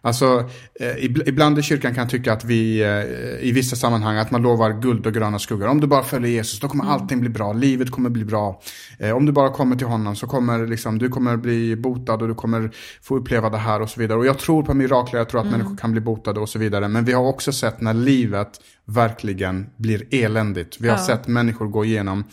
[0.00, 0.50] Alltså,
[0.80, 4.30] eh, ib- ibland i kyrkan kan jag tycka att vi eh, i vissa sammanhang att
[4.30, 5.66] man lovar guld och gröna skuggor.
[5.68, 7.52] Om du bara följer Jesus, då kommer allting bli bra.
[7.52, 8.60] Livet kommer bli bra.
[8.98, 12.28] Eh, om du bara kommer till honom så kommer liksom, du kommer bli botad och
[12.28, 12.70] du kommer
[13.02, 14.18] få uppleva det här och så vidare.
[14.18, 16.88] Och jag tror på mirakler, jag tror att människor kan bli botade och så vidare.
[16.88, 20.76] Men vi har också sett när livet verkligen blir eländigt.
[20.80, 21.06] Vi har Ja.
[21.06, 22.24] sett människor gå igenom,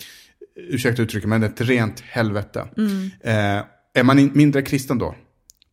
[0.69, 2.65] ursäkta uttrycket, men ett rent helvete.
[3.23, 3.33] Eh,
[3.95, 5.15] är man in, mindre kristen då?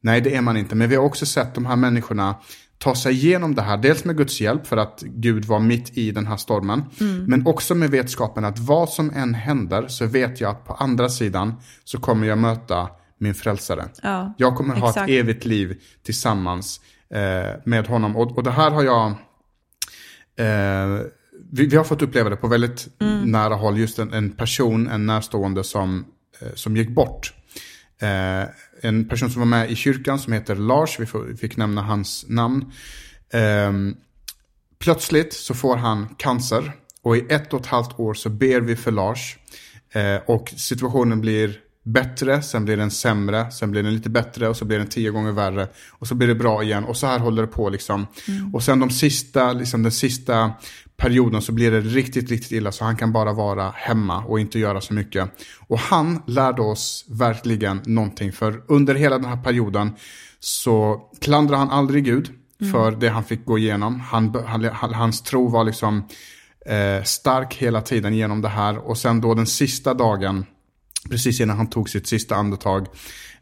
[0.01, 0.75] Nej, det är man inte.
[0.75, 2.35] Men vi har också sett de här människorna
[2.79, 3.77] ta sig igenom det här.
[3.77, 6.85] Dels med Guds hjälp för att Gud var mitt i den här stormen.
[7.27, 11.09] Men också med vetskapen att vad som än händer så vet jag att på andra
[11.09, 13.89] sidan så kommer jag möta min frälsare.
[14.03, 15.11] Ja, jag kommer ha exakt.
[15.11, 16.81] ett evigt liv tillsammans
[17.15, 18.17] eh, med honom.
[18.17, 19.07] Och, och det här har jag...
[20.37, 21.07] Eh,
[21.53, 22.89] vi, vi har fått uppleva det på väldigt
[23.25, 23.79] nära håll.
[23.79, 26.05] Just en, en person, en närstående som,
[26.41, 27.35] eh, som gick bort.
[28.83, 32.73] En person som var med i kyrkan som heter Lars, vi, fick nämna hans namn.
[33.33, 33.97] Ehm,
[34.79, 38.77] plötsligt så får han cancer och i ett och ett halvt år så ber vi
[38.77, 39.39] för Lars.
[39.93, 41.59] Eh, och situationen blir
[41.93, 45.11] bättre, sen blir den sämre, sen blir den lite bättre och så blir den tio
[45.11, 45.69] gånger värre.
[45.91, 48.07] Och så blir det bra igen och så här håller det på liksom.
[48.29, 48.55] Mm.
[48.55, 50.53] Och sen de sista, liksom den sista
[50.97, 54.59] perioden så blir det riktigt, riktigt illa så han kan bara vara hemma och inte
[54.59, 55.31] göra så mycket.
[55.69, 59.93] Och han lärde oss verkligen någonting för under hela den här perioden
[60.41, 62.73] så klandrar han aldrig Gud mm.
[62.73, 64.01] för det han fick gå igenom.
[64.01, 66.09] Han, han, hans tro var liksom
[66.67, 70.45] eh, stark hela tiden genom det här och sen då den sista dagen
[71.11, 72.87] precis innan han tog sitt sista andetag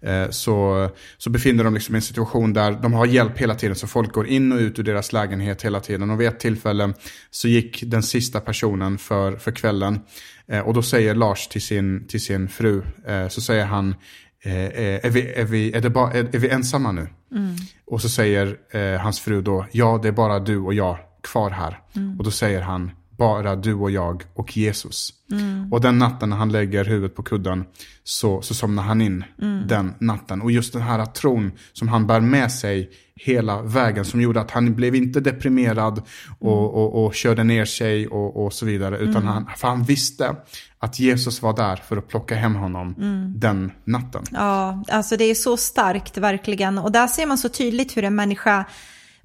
[0.01, 3.77] eh, så, så befinner de liksom i en situation där de har hjälp hela tiden.
[3.77, 6.11] Så folk går in och ut ur deras lägenhet hela tiden.
[6.11, 6.93] Och vid ett tillfälle
[7.31, 10.01] så gick den sista personen för, för kvällen.
[10.49, 13.95] Eh, och då säger Lars till sin, till sin fru, eh, så säger han,
[14.43, 17.07] är, vi, är, vi, är, det bara, är, är vi ensamma nu?
[17.33, 17.57] Mm.
[17.87, 18.59] Och så säger
[18.99, 21.81] hans fru då, ja det är bara du och jag kvar här.
[21.97, 22.19] Mm.
[22.19, 25.11] Och då säger han, bara du och jag och Jesus.
[25.33, 25.73] Mm.
[25.73, 27.65] Och den natten när han lägger huvudet på kudden
[28.05, 29.67] så, så somnar han in mm.
[29.67, 30.43] den natten.
[30.43, 34.51] Och just den här tron som han bär med sig hela vägen som gjorde att
[34.51, 36.03] han blev inte deprimerad
[36.39, 36.65] och, mm.
[36.65, 38.99] och, och körde ner sig och, och så vidare.
[38.99, 39.27] Utan mm.
[39.27, 40.37] han, för han visste
[40.79, 43.33] att Jesus var där för att plocka hem honom mm.
[43.37, 44.23] den natten.
[44.31, 46.79] Ja, alltså det är så starkt verkligen.
[46.79, 48.65] Och där ser man så tydligt hur en människa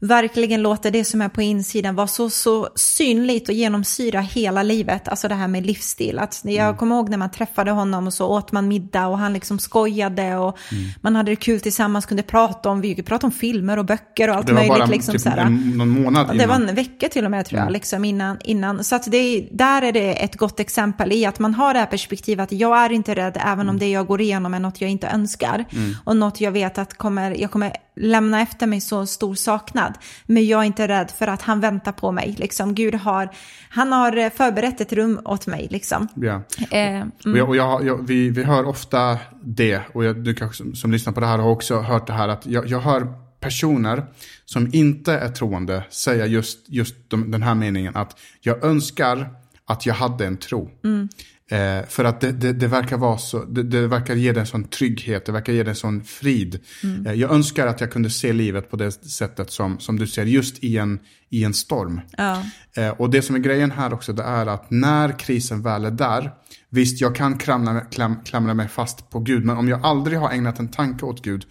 [0.08, 5.08] verkligen låter det som är på insidan vara så, så synligt och genomsyra hela livet.
[5.08, 6.20] Alltså det här med livsstil.
[6.20, 6.78] Att jag mm.
[6.78, 10.36] kommer ihåg när man träffade honom och så åt man middag och han liksom skojade
[10.36, 10.84] och mm.
[11.02, 14.36] man hade det kul tillsammans, kunde prata om, vi pratade om filmer och böcker och
[14.36, 14.74] allt möjligt.
[14.74, 16.38] Det var bara liksom, typ en, någon månad innan.
[16.38, 17.74] Det var en vecka till och med tror jag, mm.
[17.74, 18.38] liksom innan.
[18.44, 18.84] innan.
[18.84, 21.86] Så att det, där är det ett gott exempel i att man har det här
[21.86, 23.80] perspektivet att jag är inte rädd även om mm.
[23.80, 25.66] det jag går igenom är något jag inte önskar.
[25.72, 25.96] Mm.
[26.04, 29.93] Och något jag vet att kommer, jag kommer lämna efter mig så stor saknad.
[30.25, 32.36] Men jag är inte rädd för att han väntar på mig.
[32.38, 32.75] Liksom.
[32.75, 33.29] Gud har,
[33.69, 35.67] han har förberett ett rum åt mig.
[35.71, 36.08] Liksom.
[36.15, 36.41] Ja.
[36.71, 37.12] Eh, mm.
[37.25, 40.75] och jag, och jag, jag, vi, vi hör ofta det, och jag, du kanske som,
[40.75, 44.06] som lyssnar på det här har också hört det här, att jag, jag hör personer
[44.45, 49.29] som inte är troende säga just, just de, den här meningen att jag önskar
[49.65, 50.69] att jag hade en tro.
[50.84, 51.10] Mm.
[51.51, 54.47] Eh, för att det, det, det, verkar vara så, det, det, verkar ge dig en
[54.47, 56.60] sån trygghet, det verkar ge dig en sån frid.
[56.84, 57.06] Mm.
[57.06, 60.25] Eh, jag önskar att jag kunde se livet på det sättet som, som du ser,
[60.25, 62.01] just i en, i en storm.
[62.17, 62.43] Ja.
[62.75, 65.91] Eh, och det som är grejen här också, det är att när krisen väl är
[65.91, 66.32] där,
[66.69, 70.32] visst jag kan klamra, klam, klamra mig fast på Gud, men om jag aldrig har
[70.32, 71.45] ägnat en tanke åt Gud,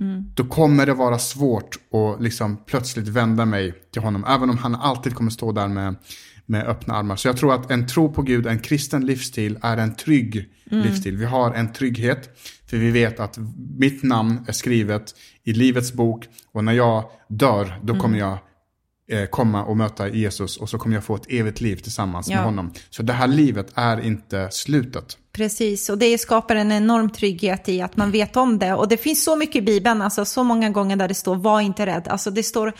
[0.00, 0.24] Mm.
[0.34, 4.24] Då kommer det vara svårt att liksom plötsligt vända mig till honom.
[4.28, 5.96] Även om han alltid kommer stå där med,
[6.52, 7.16] med öppna armar.
[7.16, 10.84] Så jag tror att en tro på Gud, en kristen livsstil, är en trygg mm.
[10.84, 11.16] livsstil.
[11.16, 12.38] Vi har en trygghet,
[12.70, 13.38] för vi vet att
[13.78, 18.28] mitt namn är skrivet i Livets bok och när jag dör, då kommer mm.
[18.28, 18.38] jag
[19.20, 22.36] eh, komma och möta Jesus och så kommer jag få ett evigt liv tillsammans ja.
[22.36, 22.72] med honom.
[22.90, 25.18] Så det här livet är inte slutet.
[25.32, 28.74] Precis, och det skapar en enorm trygghet i att man vet om det.
[28.74, 31.60] Och det finns så mycket i Bibeln, alltså så många gånger där det står var
[31.60, 32.08] inte rädd.
[32.08, 32.72] Alltså det står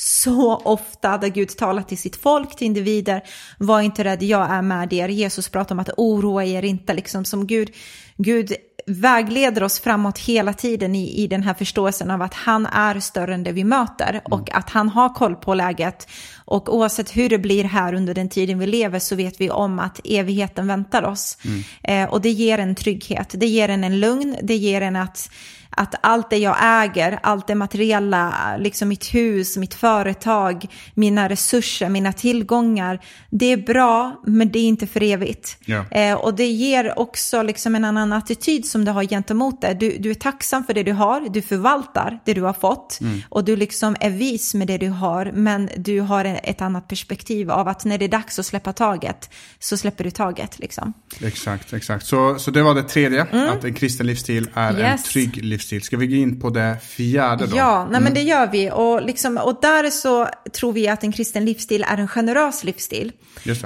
[0.00, 3.22] så ofta där Gud talar till sitt folk, till individer.
[3.58, 5.08] Var inte rädd, jag är med er.
[5.08, 7.70] Jesus pratar om att oroa er inte, liksom som Gud.
[8.16, 8.52] Gud
[8.86, 13.34] vägleder oss framåt hela tiden i, i den här förståelsen av att han är större
[13.34, 14.22] än det vi möter mm.
[14.24, 16.08] och att han har koll på läget.
[16.44, 19.78] Och oavsett hur det blir här under den tiden vi lever så vet vi om
[19.78, 21.38] att evigheten väntar oss.
[21.44, 21.62] Mm.
[21.82, 25.30] Eh, och det ger en trygghet, det ger en en lugn, det ger en att
[25.78, 31.88] att allt det jag äger, allt det materiella, liksom mitt hus, mitt företag, mina resurser,
[31.88, 35.56] mina tillgångar, det är bra, men det är inte för evigt.
[35.64, 35.84] Ja.
[35.90, 39.74] Eh, och det ger också liksom en annan attityd som du har gentemot det.
[39.74, 43.22] Du, du är tacksam för det du har, du förvaltar det du har fått mm.
[43.28, 47.50] och du liksom är vis med det du har, men du har ett annat perspektiv
[47.50, 50.58] av att när det är dags att släppa taget så släpper du taget.
[50.58, 50.92] Liksom.
[51.20, 52.06] Exakt, exakt.
[52.06, 53.48] Så, så det var det tredje, mm.
[53.48, 54.82] att en kristen livsstil är yes.
[54.82, 55.82] en trygg livsstil livsstil.
[55.82, 57.56] Ska vi gå in på det fjärde då?
[57.56, 58.04] Ja, nej, mm.
[58.04, 58.70] men det gör vi.
[58.70, 63.12] Och, liksom, och där så tror vi att en kristen livsstil är en generös livsstil.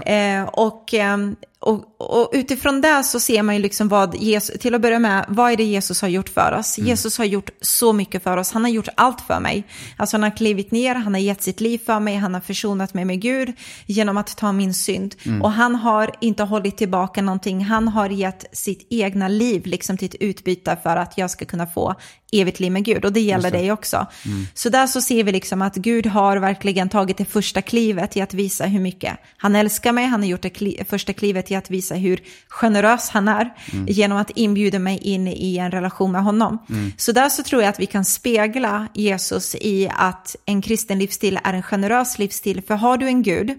[0.06, 1.16] Eh, och eh,
[1.62, 5.24] och, och, utifrån det så ser man ju liksom vad Jesus, till att börja med,
[5.28, 6.78] vad är det Jesus har gjort för oss?
[6.78, 6.88] Mm.
[6.88, 9.64] Jesus har gjort så mycket för oss, han har gjort allt för mig.
[9.96, 12.94] Alltså han har klivit ner, han har gett sitt liv för mig, han har försonat
[12.94, 13.52] mig med Gud
[13.86, 15.14] genom att ta min synd.
[15.26, 15.42] Mm.
[15.42, 20.08] Och han har inte hållit tillbaka någonting, han har gett sitt egna liv liksom till
[20.08, 21.94] ett utbyte för att jag ska kunna få
[22.32, 23.04] evigt liv med Gud.
[23.04, 23.58] Och det gäller det.
[23.58, 24.06] dig också.
[24.26, 24.46] Mm.
[24.54, 28.20] Så där så ser vi liksom att Gud har verkligen tagit det första klivet i
[28.20, 31.54] att visa hur mycket han älskar mig, han har gjort det kli första klivet i
[31.54, 33.86] att visa hur generös han är mm.
[33.88, 36.58] genom att inbjuda mig in i en relation med honom.
[36.70, 36.92] Mm.
[36.96, 41.38] Så där så tror jag att vi kan spegla Jesus i att en kristen livsstil
[41.44, 42.62] är en generös livsstil.
[42.62, 43.58] För har du en Gud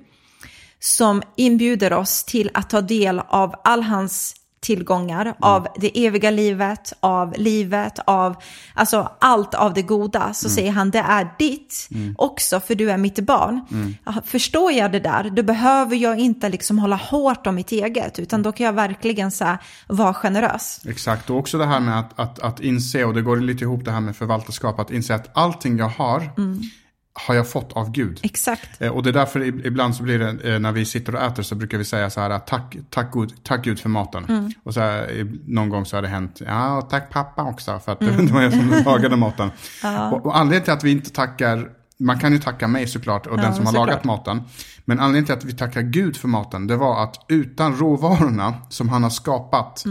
[0.80, 6.94] som inbjuder oss till att ta del av all hans tillgångar, av det eviga livet,
[7.00, 8.36] av livet, av
[8.74, 12.98] alltså allt av det goda, så säger han det är ditt också för du är
[12.98, 13.62] mitt barn.
[14.06, 18.20] Ja, Förstår jag det där, då behöver jag inte liksom hålla hårt om mitt eget,
[18.20, 20.82] utan då kan jag verkligen så här, vara generös.
[20.88, 23.86] Exakt, och också det här med att, att, att inse, och det går lite ihop
[23.86, 26.30] det här med förvaltarskap, att inse att allting jag har
[27.28, 28.20] har jag fått av Gud.
[28.24, 28.82] Exakt.
[28.82, 31.22] Eh, Och det är därför ib- ibland så blir det, eh, när vi sitter och
[31.22, 34.54] äter så brukar vi säga så här, tack, tack, Gud, tack Gud för maten.
[34.64, 38.00] Och så här, någon gång så har det hänt, ja tack pappa också för att
[38.00, 39.52] det var jag som lagade maten.
[40.12, 43.38] Och, och anledningen till att vi inte tackar, man kan ju tacka mig såklart och
[43.38, 43.88] den som har såklart.
[43.90, 44.42] lagat maten.
[44.86, 48.90] Men anledningen till att vi tackar Gud för maten, det var att utan råvarorna som
[48.90, 49.84] han har skapat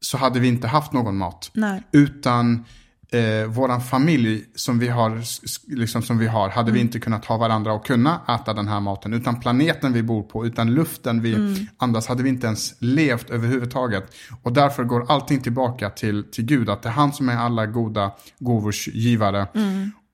[0.00, 1.50] så hade vi inte haft någon mat.
[1.54, 1.82] Nej.
[1.92, 2.64] Utan
[3.12, 5.22] eh, våran familj som vi har,
[5.76, 8.80] liksom som vi har hade vi inte kunnat ha varandra och kunna äta den här
[8.80, 9.12] maten.
[9.12, 14.14] Utan planeten vi bor på, utan luften vi andas hade vi inte ens levt överhuvudtaget.
[14.42, 17.66] Och därför går allting tillbaka till, till Gud, att det är han som är alla
[17.66, 19.46] goda gåvors givare.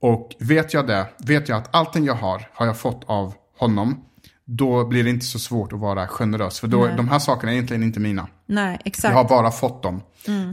[0.01, 4.03] Och vet jag det, vet jag att allting jag har, har jag fått av honom.
[4.49, 6.59] Då blir det inte så svårt att vara generös.
[6.59, 6.93] För då, Nej.
[6.97, 8.27] de här sakerna är egentligen inte mina.
[8.45, 9.13] Nej, Jag exakt.
[9.13, 10.01] har bara fått dem.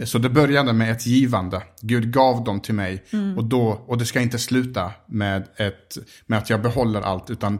[0.04, 1.62] Så det började med ett givande.
[1.80, 3.04] Gud gav dem till mig.
[3.36, 7.30] Och, då, och det ska inte sluta med, ett, med att jag behåller allt.
[7.30, 7.58] Utan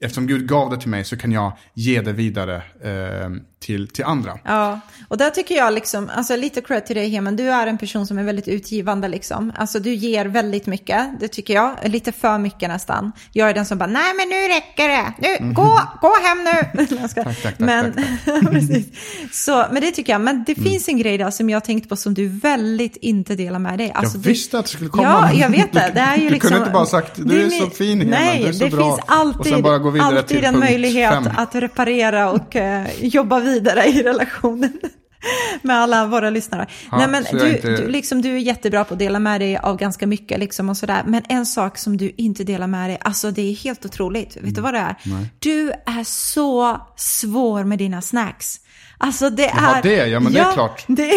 [0.00, 3.30] eftersom Gud gav det till mig så kan jag ge det vidare eh,
[3.66, 4.38] till, till andra.
[4.44, 7.78] Ja, och där tycker jag liksom, alltså lite cred till dig Heman, du är en
[7.78, 9.52] person som är väldigt utgivande liksom.
[9.56, 13.12] Alltså du ger väldigt mycket, det tycker jag, lite för mycket nästan.
[13.32, 16.86] Jag är den som bara, nej men nu räcker det, nu, gå, gå hem nu.
[17.00, 17.34] Jag ska- Mm.
[17.34, 17.92] Tack, tack, tack, men,
[18.24, 18.86] tack, precis.
[19.32, 21.96] Så, men det tycker jag, men det finns en grej där som jag tänkt på
[21.96, 23.92] som du väldigt inte delar med dig.
[23.94, 25.02] Alltså, jag du- visste att det skulle komma.
[25.04, 25.90] Ja, jag vet det.
[25.94, 28.10] Det är ju du liksom, kunde inte bara sagt, du är det så fin Heman,
[28.10, 28.96] Nej, du är så det bra.
[28.96, 31.28] finns alltid, och sen bara gå vidare alltid till en punkt möjlighet fem.
[31.36, 33.55] att reparera och eh, jobba vidare
[33.86, 34.72] i relationen.
[35.62, 36.66] Med alla våra lyssnare.
[36.90, 39.56] Ja, Nej, men du, inte- du, liksom, du är jättebra på att dela med dig
[39.56, 40.38] av ganska mycket.
[40.40, 41.02] Liksom, och sådär.
[41.06, 44.36] Men en sak som du inte delar med dig, alltså det är helt otroligt.
[44.36, 44.96] Vet du vad det är?
[45.38, 48.60] Du är så svår med dina snacks.
[48.98, 49.82] Alltså det Jaha, är...
[49.82, 50.84] det, ja, men det är klart.
[50.86, 51.10] Det,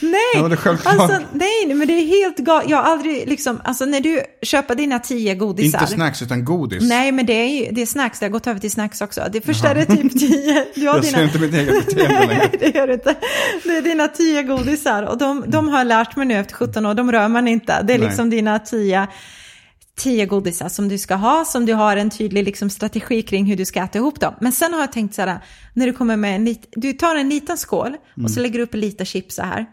[0.00, 2.70] nej, Ja, alltså, nej, men det är helt galet.
[2.70, 5.80] Jag har aldrig liksom, alltså när du köper dina tio godisar.
[5.80, 6.82] Inte snacks utan godis.
[6.82, 8.18] Nej, men det är ju det är snacks.
[8.18, 9.28] Det har gått över till snacks också.
[9.32, 10.66] Det första är typ tio.
[10.74, 11.18] Du har jag dina...
[11.18, 12.34] ser inte mitt eget beteende längre.
[12.52, 13.14] Nej, det gör du inte.
[13.64, 15.02] Det är dina tio godisar.
[15.02, 16.94] Och de, de har lärt mig nu efter 17 år.
[16.94, 17.82] De rör man inte.
[17.82, 18.08] Det är Nej.
[18.08, 19.06] liksom dina tio,
[19.96, 21.44] tio godisar som du ska ha.
[21.44, 24.34] Som du har en tydlig liksom, strategi kring hur du ska äta ihop dem.
[24.40, 25.38] Men sen har jag tänkt så här.
[25.74, 28.64] När du kommer med en lit, Du tar en liten skål och så lägger du
[28.64, 29.66] upp lite chips så här.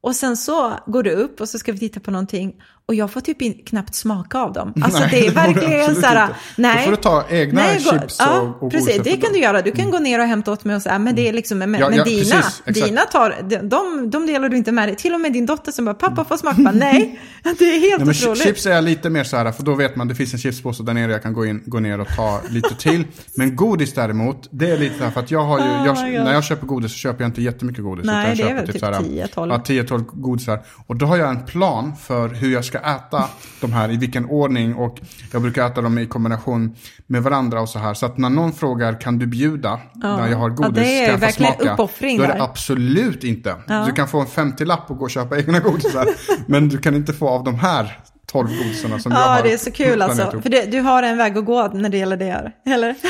[0.00, 2.54] Och sen så går du upp och så ska vi titta på någonting.
[2.88, 4.72] Och jag får typ in, knappt smaka av dem.
[4.82, 6.28] Alltså Nej, det är verkligen så här.
[6.56, 6.76] Nej.
[6.76, 9.00] Då får du ta egna gå- chips ja, och- och precis.
[9.04, 9.62] Det kan du göra.
[9.62, 11.74] Du kan gå ner och hämta åt mig och säga, men det är liksom, men,
[11.74, 14.96] Ja, men ja, dina, precis, dina tar, de, de, de delar du inte med dig.
[14.96, 16.62] Till och med din dotter som bara, pappa får smaka.
[16.62, 17.20] Bara, Nej,
[17.58, 18.42] det är helt Nej, otroligt.
[18.42, 20.94] chips är lite mer så här, för då vet man det finns en chipspåse där
[20.94, 23.04] nere, jag kan gå, in, gå ner och ta lite till.
[23.36, 26.24] Men godis däremot, det är lite så här, för att jag har ju, Oh jag,
[26.24, 28.04] när jag köper godis så köper jag inte jättemycket godis.
[28.06, 29.62] Nej, utan jag det är köper väl typ så här, 10-12.
[29.78, 30.60] Ja, 10-12 godisar.
[30.86, 33.28] Och då har jag en plan för hur jag ska äta
[33.60, 34.74] de här, i vilken ordning.
[34.74, 34.98] Och
[35.32, 37.94] jag brukar äta dem i kombination med varandra och så här.
[37.94, 39.80] Så att när någon frågar, kan du bjuda?
[39.94, 41.72] När jag har Ja, godis, det är ska jag verkligen smaka?
[41.72, 42.40] uppoffring Då är det där.
[42.44, 43.56] absolut inte.
[43.86, 46.06] Du kan få en 50-lapp och gå och köpa egna godisar.
[46.46, 49.52] men du kan inte få av de här 12 godisarna som jag Ja, har det
[49.52, 50.40] är så kul alltså.
[50.40, 52.94] För det, du har en väg att gå när det gäller det, eller?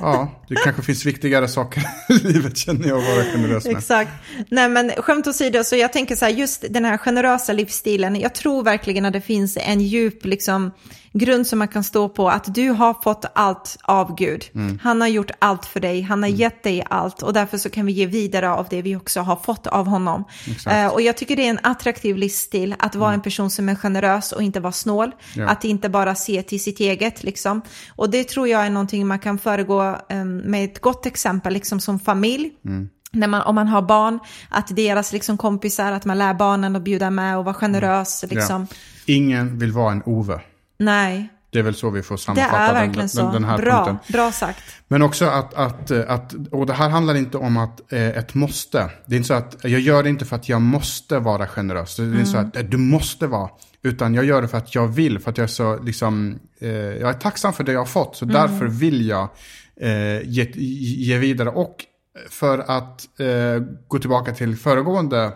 [0.00, 3.76] Ja, det kanske finns viktigare saker i livet känner jag att vara generös med.
[3.76, 4.10] Exakt.
[4.48, 8.34] Nej men skämt åsido, så jag tänker så här, just den här generösa livsstilen, jag
[8.34, 10.70] tror verkligen att det finns en djup liksom,
[11.12, 14.44] grund som man kan stå på, att du har fått allt av Gud.
[14.54, 14.78] Mm.
[14.82, 17.86] Han har gjort allt för dig, han har gett dig allt och därför så kan
[17.86, 20.24] vi ge vidare av det vi också har fått av honom.
[20.66, 23.74] Eh, och jag tycker det är en attraktiv livsstil att vara en person som är
[23.74, 25.10] generös och inte vara snål.
[25.36, 25.48] Ja.
[25.48, 27.62] Att inte bara se till sitt eget liksom.
[27.96, 31.80] Och det tror jag är någonting man kan föregå eh, med ett gott exempel liksom
[31.80, 32.50] som familj.
[33.12, 34.18] När man, om man har barn,
[34.48, 38.24] att deras liksom kompisar, att man lär barnen att bjuda med och vara generös.
[38.30, 38.66] Liksom.
[38.70, 38.76] Ja.
[39.06, 40.40] Ingen vill vara en Ove.
[40.80, 43.32] Nej, Det är väl så vi får det sammanfatta är den, verkligen den, så.
[43.32, 44.12] den här bra, punkten.
[44.12, 44.62] bra sagt.
[44.88, 48.90] Men också att, att, att, och det här handlar inte om att eh, ett måste.
[49.06, 51.96] Det är inte så att jag gör det inte för att jag måste vara generös.
[51.96, 52.48] Det är inte så Mm.
[52.48, 53.50] att eh, du måste vara.
[53.82, 56.68] Utan jag gör det för att jag vill, för att jag är så liksom, eh,
[56.70, 58.16] jag är tacksam för det jag har fått.
[58.16, 58.34] Så Mm.
[58.34, 59.28] därför vill jag
[59.80, 61.48] eh, ge, ge vidare.
[61.48, 61.76] Och
[62.30, 65.32] för att eh, gå tillbaka till föregående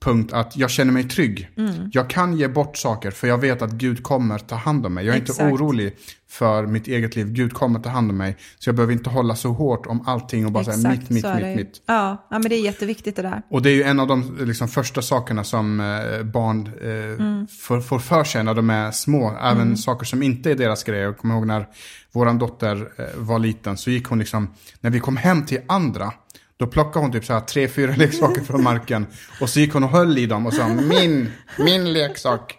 [0.00, 1.50] punkt att jag känner mig trygg.
[1.92, 5.06] Jag kan ge bort saker för jag vet att Gud kommer ta hand om mig.
[5.06, 5.40] Jag är Exakt.
[5.40, 5.96] inte orolig
[6.28, 7.26] för mitt eget liv.
[7.32, 8.36] Gud kommer ta hand om mig.
[8.58, 11.56] Så jag behöver inte hålla så hårt om allting och bara säga mitt, mitt, mitt,
[11.56, 11.82] mitt.
[11.86, 13.42] Ja, ja, men det är jätteviktigt det där.
[13.50, 17.80] Och det är ju en av de liksom, första sakerna som eh, barn eh, får,
[17.80, 19.36] får för sig när de är små.
[19.42, 21.00] Även saker som inte är deras grej.
[21.00, 21.66] Jag kommer ihåg när
[22.12, 26.12] vår dotter eh, var liten så gick hon liksom, när vi kom hem till andra,
[26.58, 29.06] då plockade hon typ så här tre, fyra leksaker från marken.
[29.40, 32.54] Och så gick hon och höll i dem och sa min, min leksak,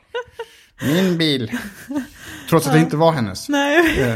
[0.81, 1.51] min bil.
[2.49, 3.49] Trots att det inte var hennes.
[3.49, 4.15] Nej, Eh,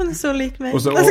[0.00, 0.72] hon är så lik mig.
[0.72, 0.98] Och så, och,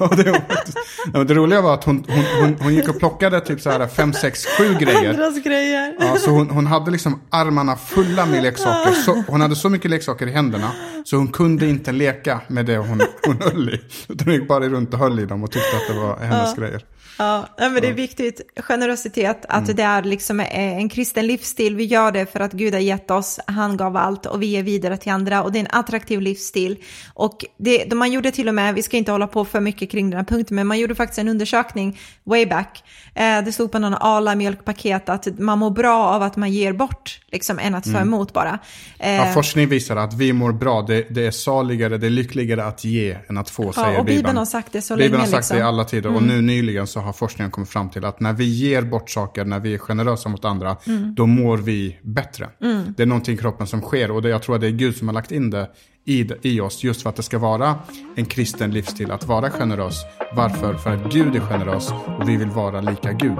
[0.00, 2.88] ja, det, var faktiskt- ja, men det roliga var att hon, hon, hon, hon gick
[2.88, 5.10] och plockade typ så här fem, sex, sju grejer.
[5.10, 5.96] Andras grejer.
[6.00, 8.92] Ja, så hon, hon hade liksom armarna fulla med leksaker.
[8.92, 10.72] Så, hon hade så mycket leksaker i händerna.
[11.04, 13.80] Så hon kunde inte leka med det hon, hon höll i.
[14.08, 16.54] Utan hon gick bara runt och höll i dem och tyckte att det var hennes
[16.56, 16.84] grejer.
[17.18, 18.40] Ja, ja, men det är viktigt.
[18.56, 19.76] Generositet, att Mm.
[19.76, 21.76] det är liksom eh, en kristen livsstil.
[21.76, 24.62] Vi gör det för att Gud har gett oss, han gav allt och vi ger
[24.62, 25.42] vidare till andra.
[25.42, 26.76] Och det är en attraktiv livsstil.
[27.14, 29.90] Och det, de man gjorde till och med, vi ska inte hålla på för mycket
[29.90, 32.84] kring den här punkten, men man gjorde faktiskt en undersökning way back.
[33.14, 36.72] Eh, det stod på någon Arla mjölkpaket att man mår bra av att man ger
[36.72, 38.58] bort, liksom, än att ta emot bara.
[38.98, 39.26] Eh, Mm.
[39.28, 40.82] Ja, forskning visar att vi mår bra.
[40.82, 44.04] Det, det är saligare, det är lyckligare att ge än att få, säger ja, och
[44.04, 44.36] Bibeln Bibeln.
[44.36, 45.22] har sagt det så Bibeln länge.
[45.22, 45.56] har sagt liksom.
[45.56, 48.32] det i alla tider och nu nyligen så har forskningen kommit fram till att när
[48.32, 51.14] vi ger bort saker, när vi är generösa mot andra, Mm.
[51.14, 52.48] då mår vi bättre.
[52.96, 54.96] Det är någonting i kroppen som sker och det, jag tror att det är Gud
[54.96, 55.70] som har lagt in det
[56.04, 57.74] i, i oss just för att det ska vara
[58.14, 60.02] en kristen livsstil att vara generös.
[60.36, 60.74] Varför?
[60.74, 63.38] För att Gud är generös och vi vill vara lika Gud.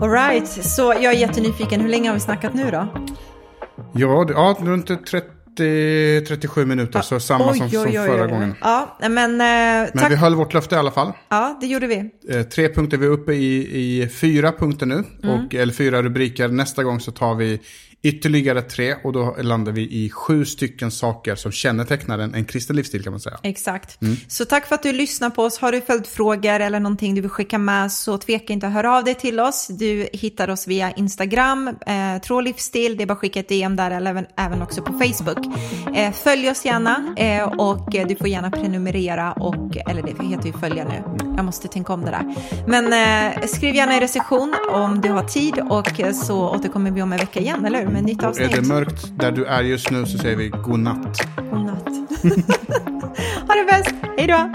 [0.00, 1.80] All right, så jag är jättenyfiken.
[1.80, 2.86] Hur länge har vi snackat nu då?
[3.92, 5.26] Ja, ja runt 30,
[6.28, 8.54] 37 minuter, så samma som, som förra gången.
[8.60, 10.10] Ja, men, eh, Men tack.
[10.10, 11.12] vi höll vårt löfte i alla fall.
[11.28, 12.10] Ja, det gjorde vi.
[12.28, 15.04] Eh, tre punkter, vi är uppe i, i fyra punkter nu.
[15.22, 15.34] Mm.
[15.34, 16.48] Och, eller fyra rubriker.
[16.48, 17.60] Nästa gång så tar vi
[18.02, 22.76] ytterligare tre och då landar vi i sju stycken saker som kännetecknar en, en kristen
[22.76, 23.38] livsstil kan man säga.
[23.42, 24.02] Exakt.
[24.02, 24.16] Mm.
[24.28, 25.58] Så tack för att du lyssnar på oss.
[25.58, 28.96] Har du följt frågor eller någonting du vill skicka med så tveka inte att höra
[28.96, 29.66] av dig till oss.
[29.66, 32.96] Du hittar oss via Instagram, eh, Trå livsstil.
[32.96, 35.46] Det är bara att skicka ett DM där eller även, även också på Facebook.
[35.96, 40.52] Eh, följ oss gärna eh, och du får gärna prenumerera och, eller det heter ju
[40.52, 41.29] följa nu.
[41.40, 42.34] Jag måste tänka om det där.
[42.66, 47.12] Men eh, skriv gärna en recension om du har tid och så återkommer vi om
[47.12, 47.88] en vecka igen, eller hur?
[47.88, 48.52] Med nytt Är avsnitt.
[48.52, 51.20] det mörkt där du är just nu så säger vi god natt.
[51.50, 51.88] God natt.
[53.48, 53.94] ha det bäst.
[54.18, 54.50] Hej då.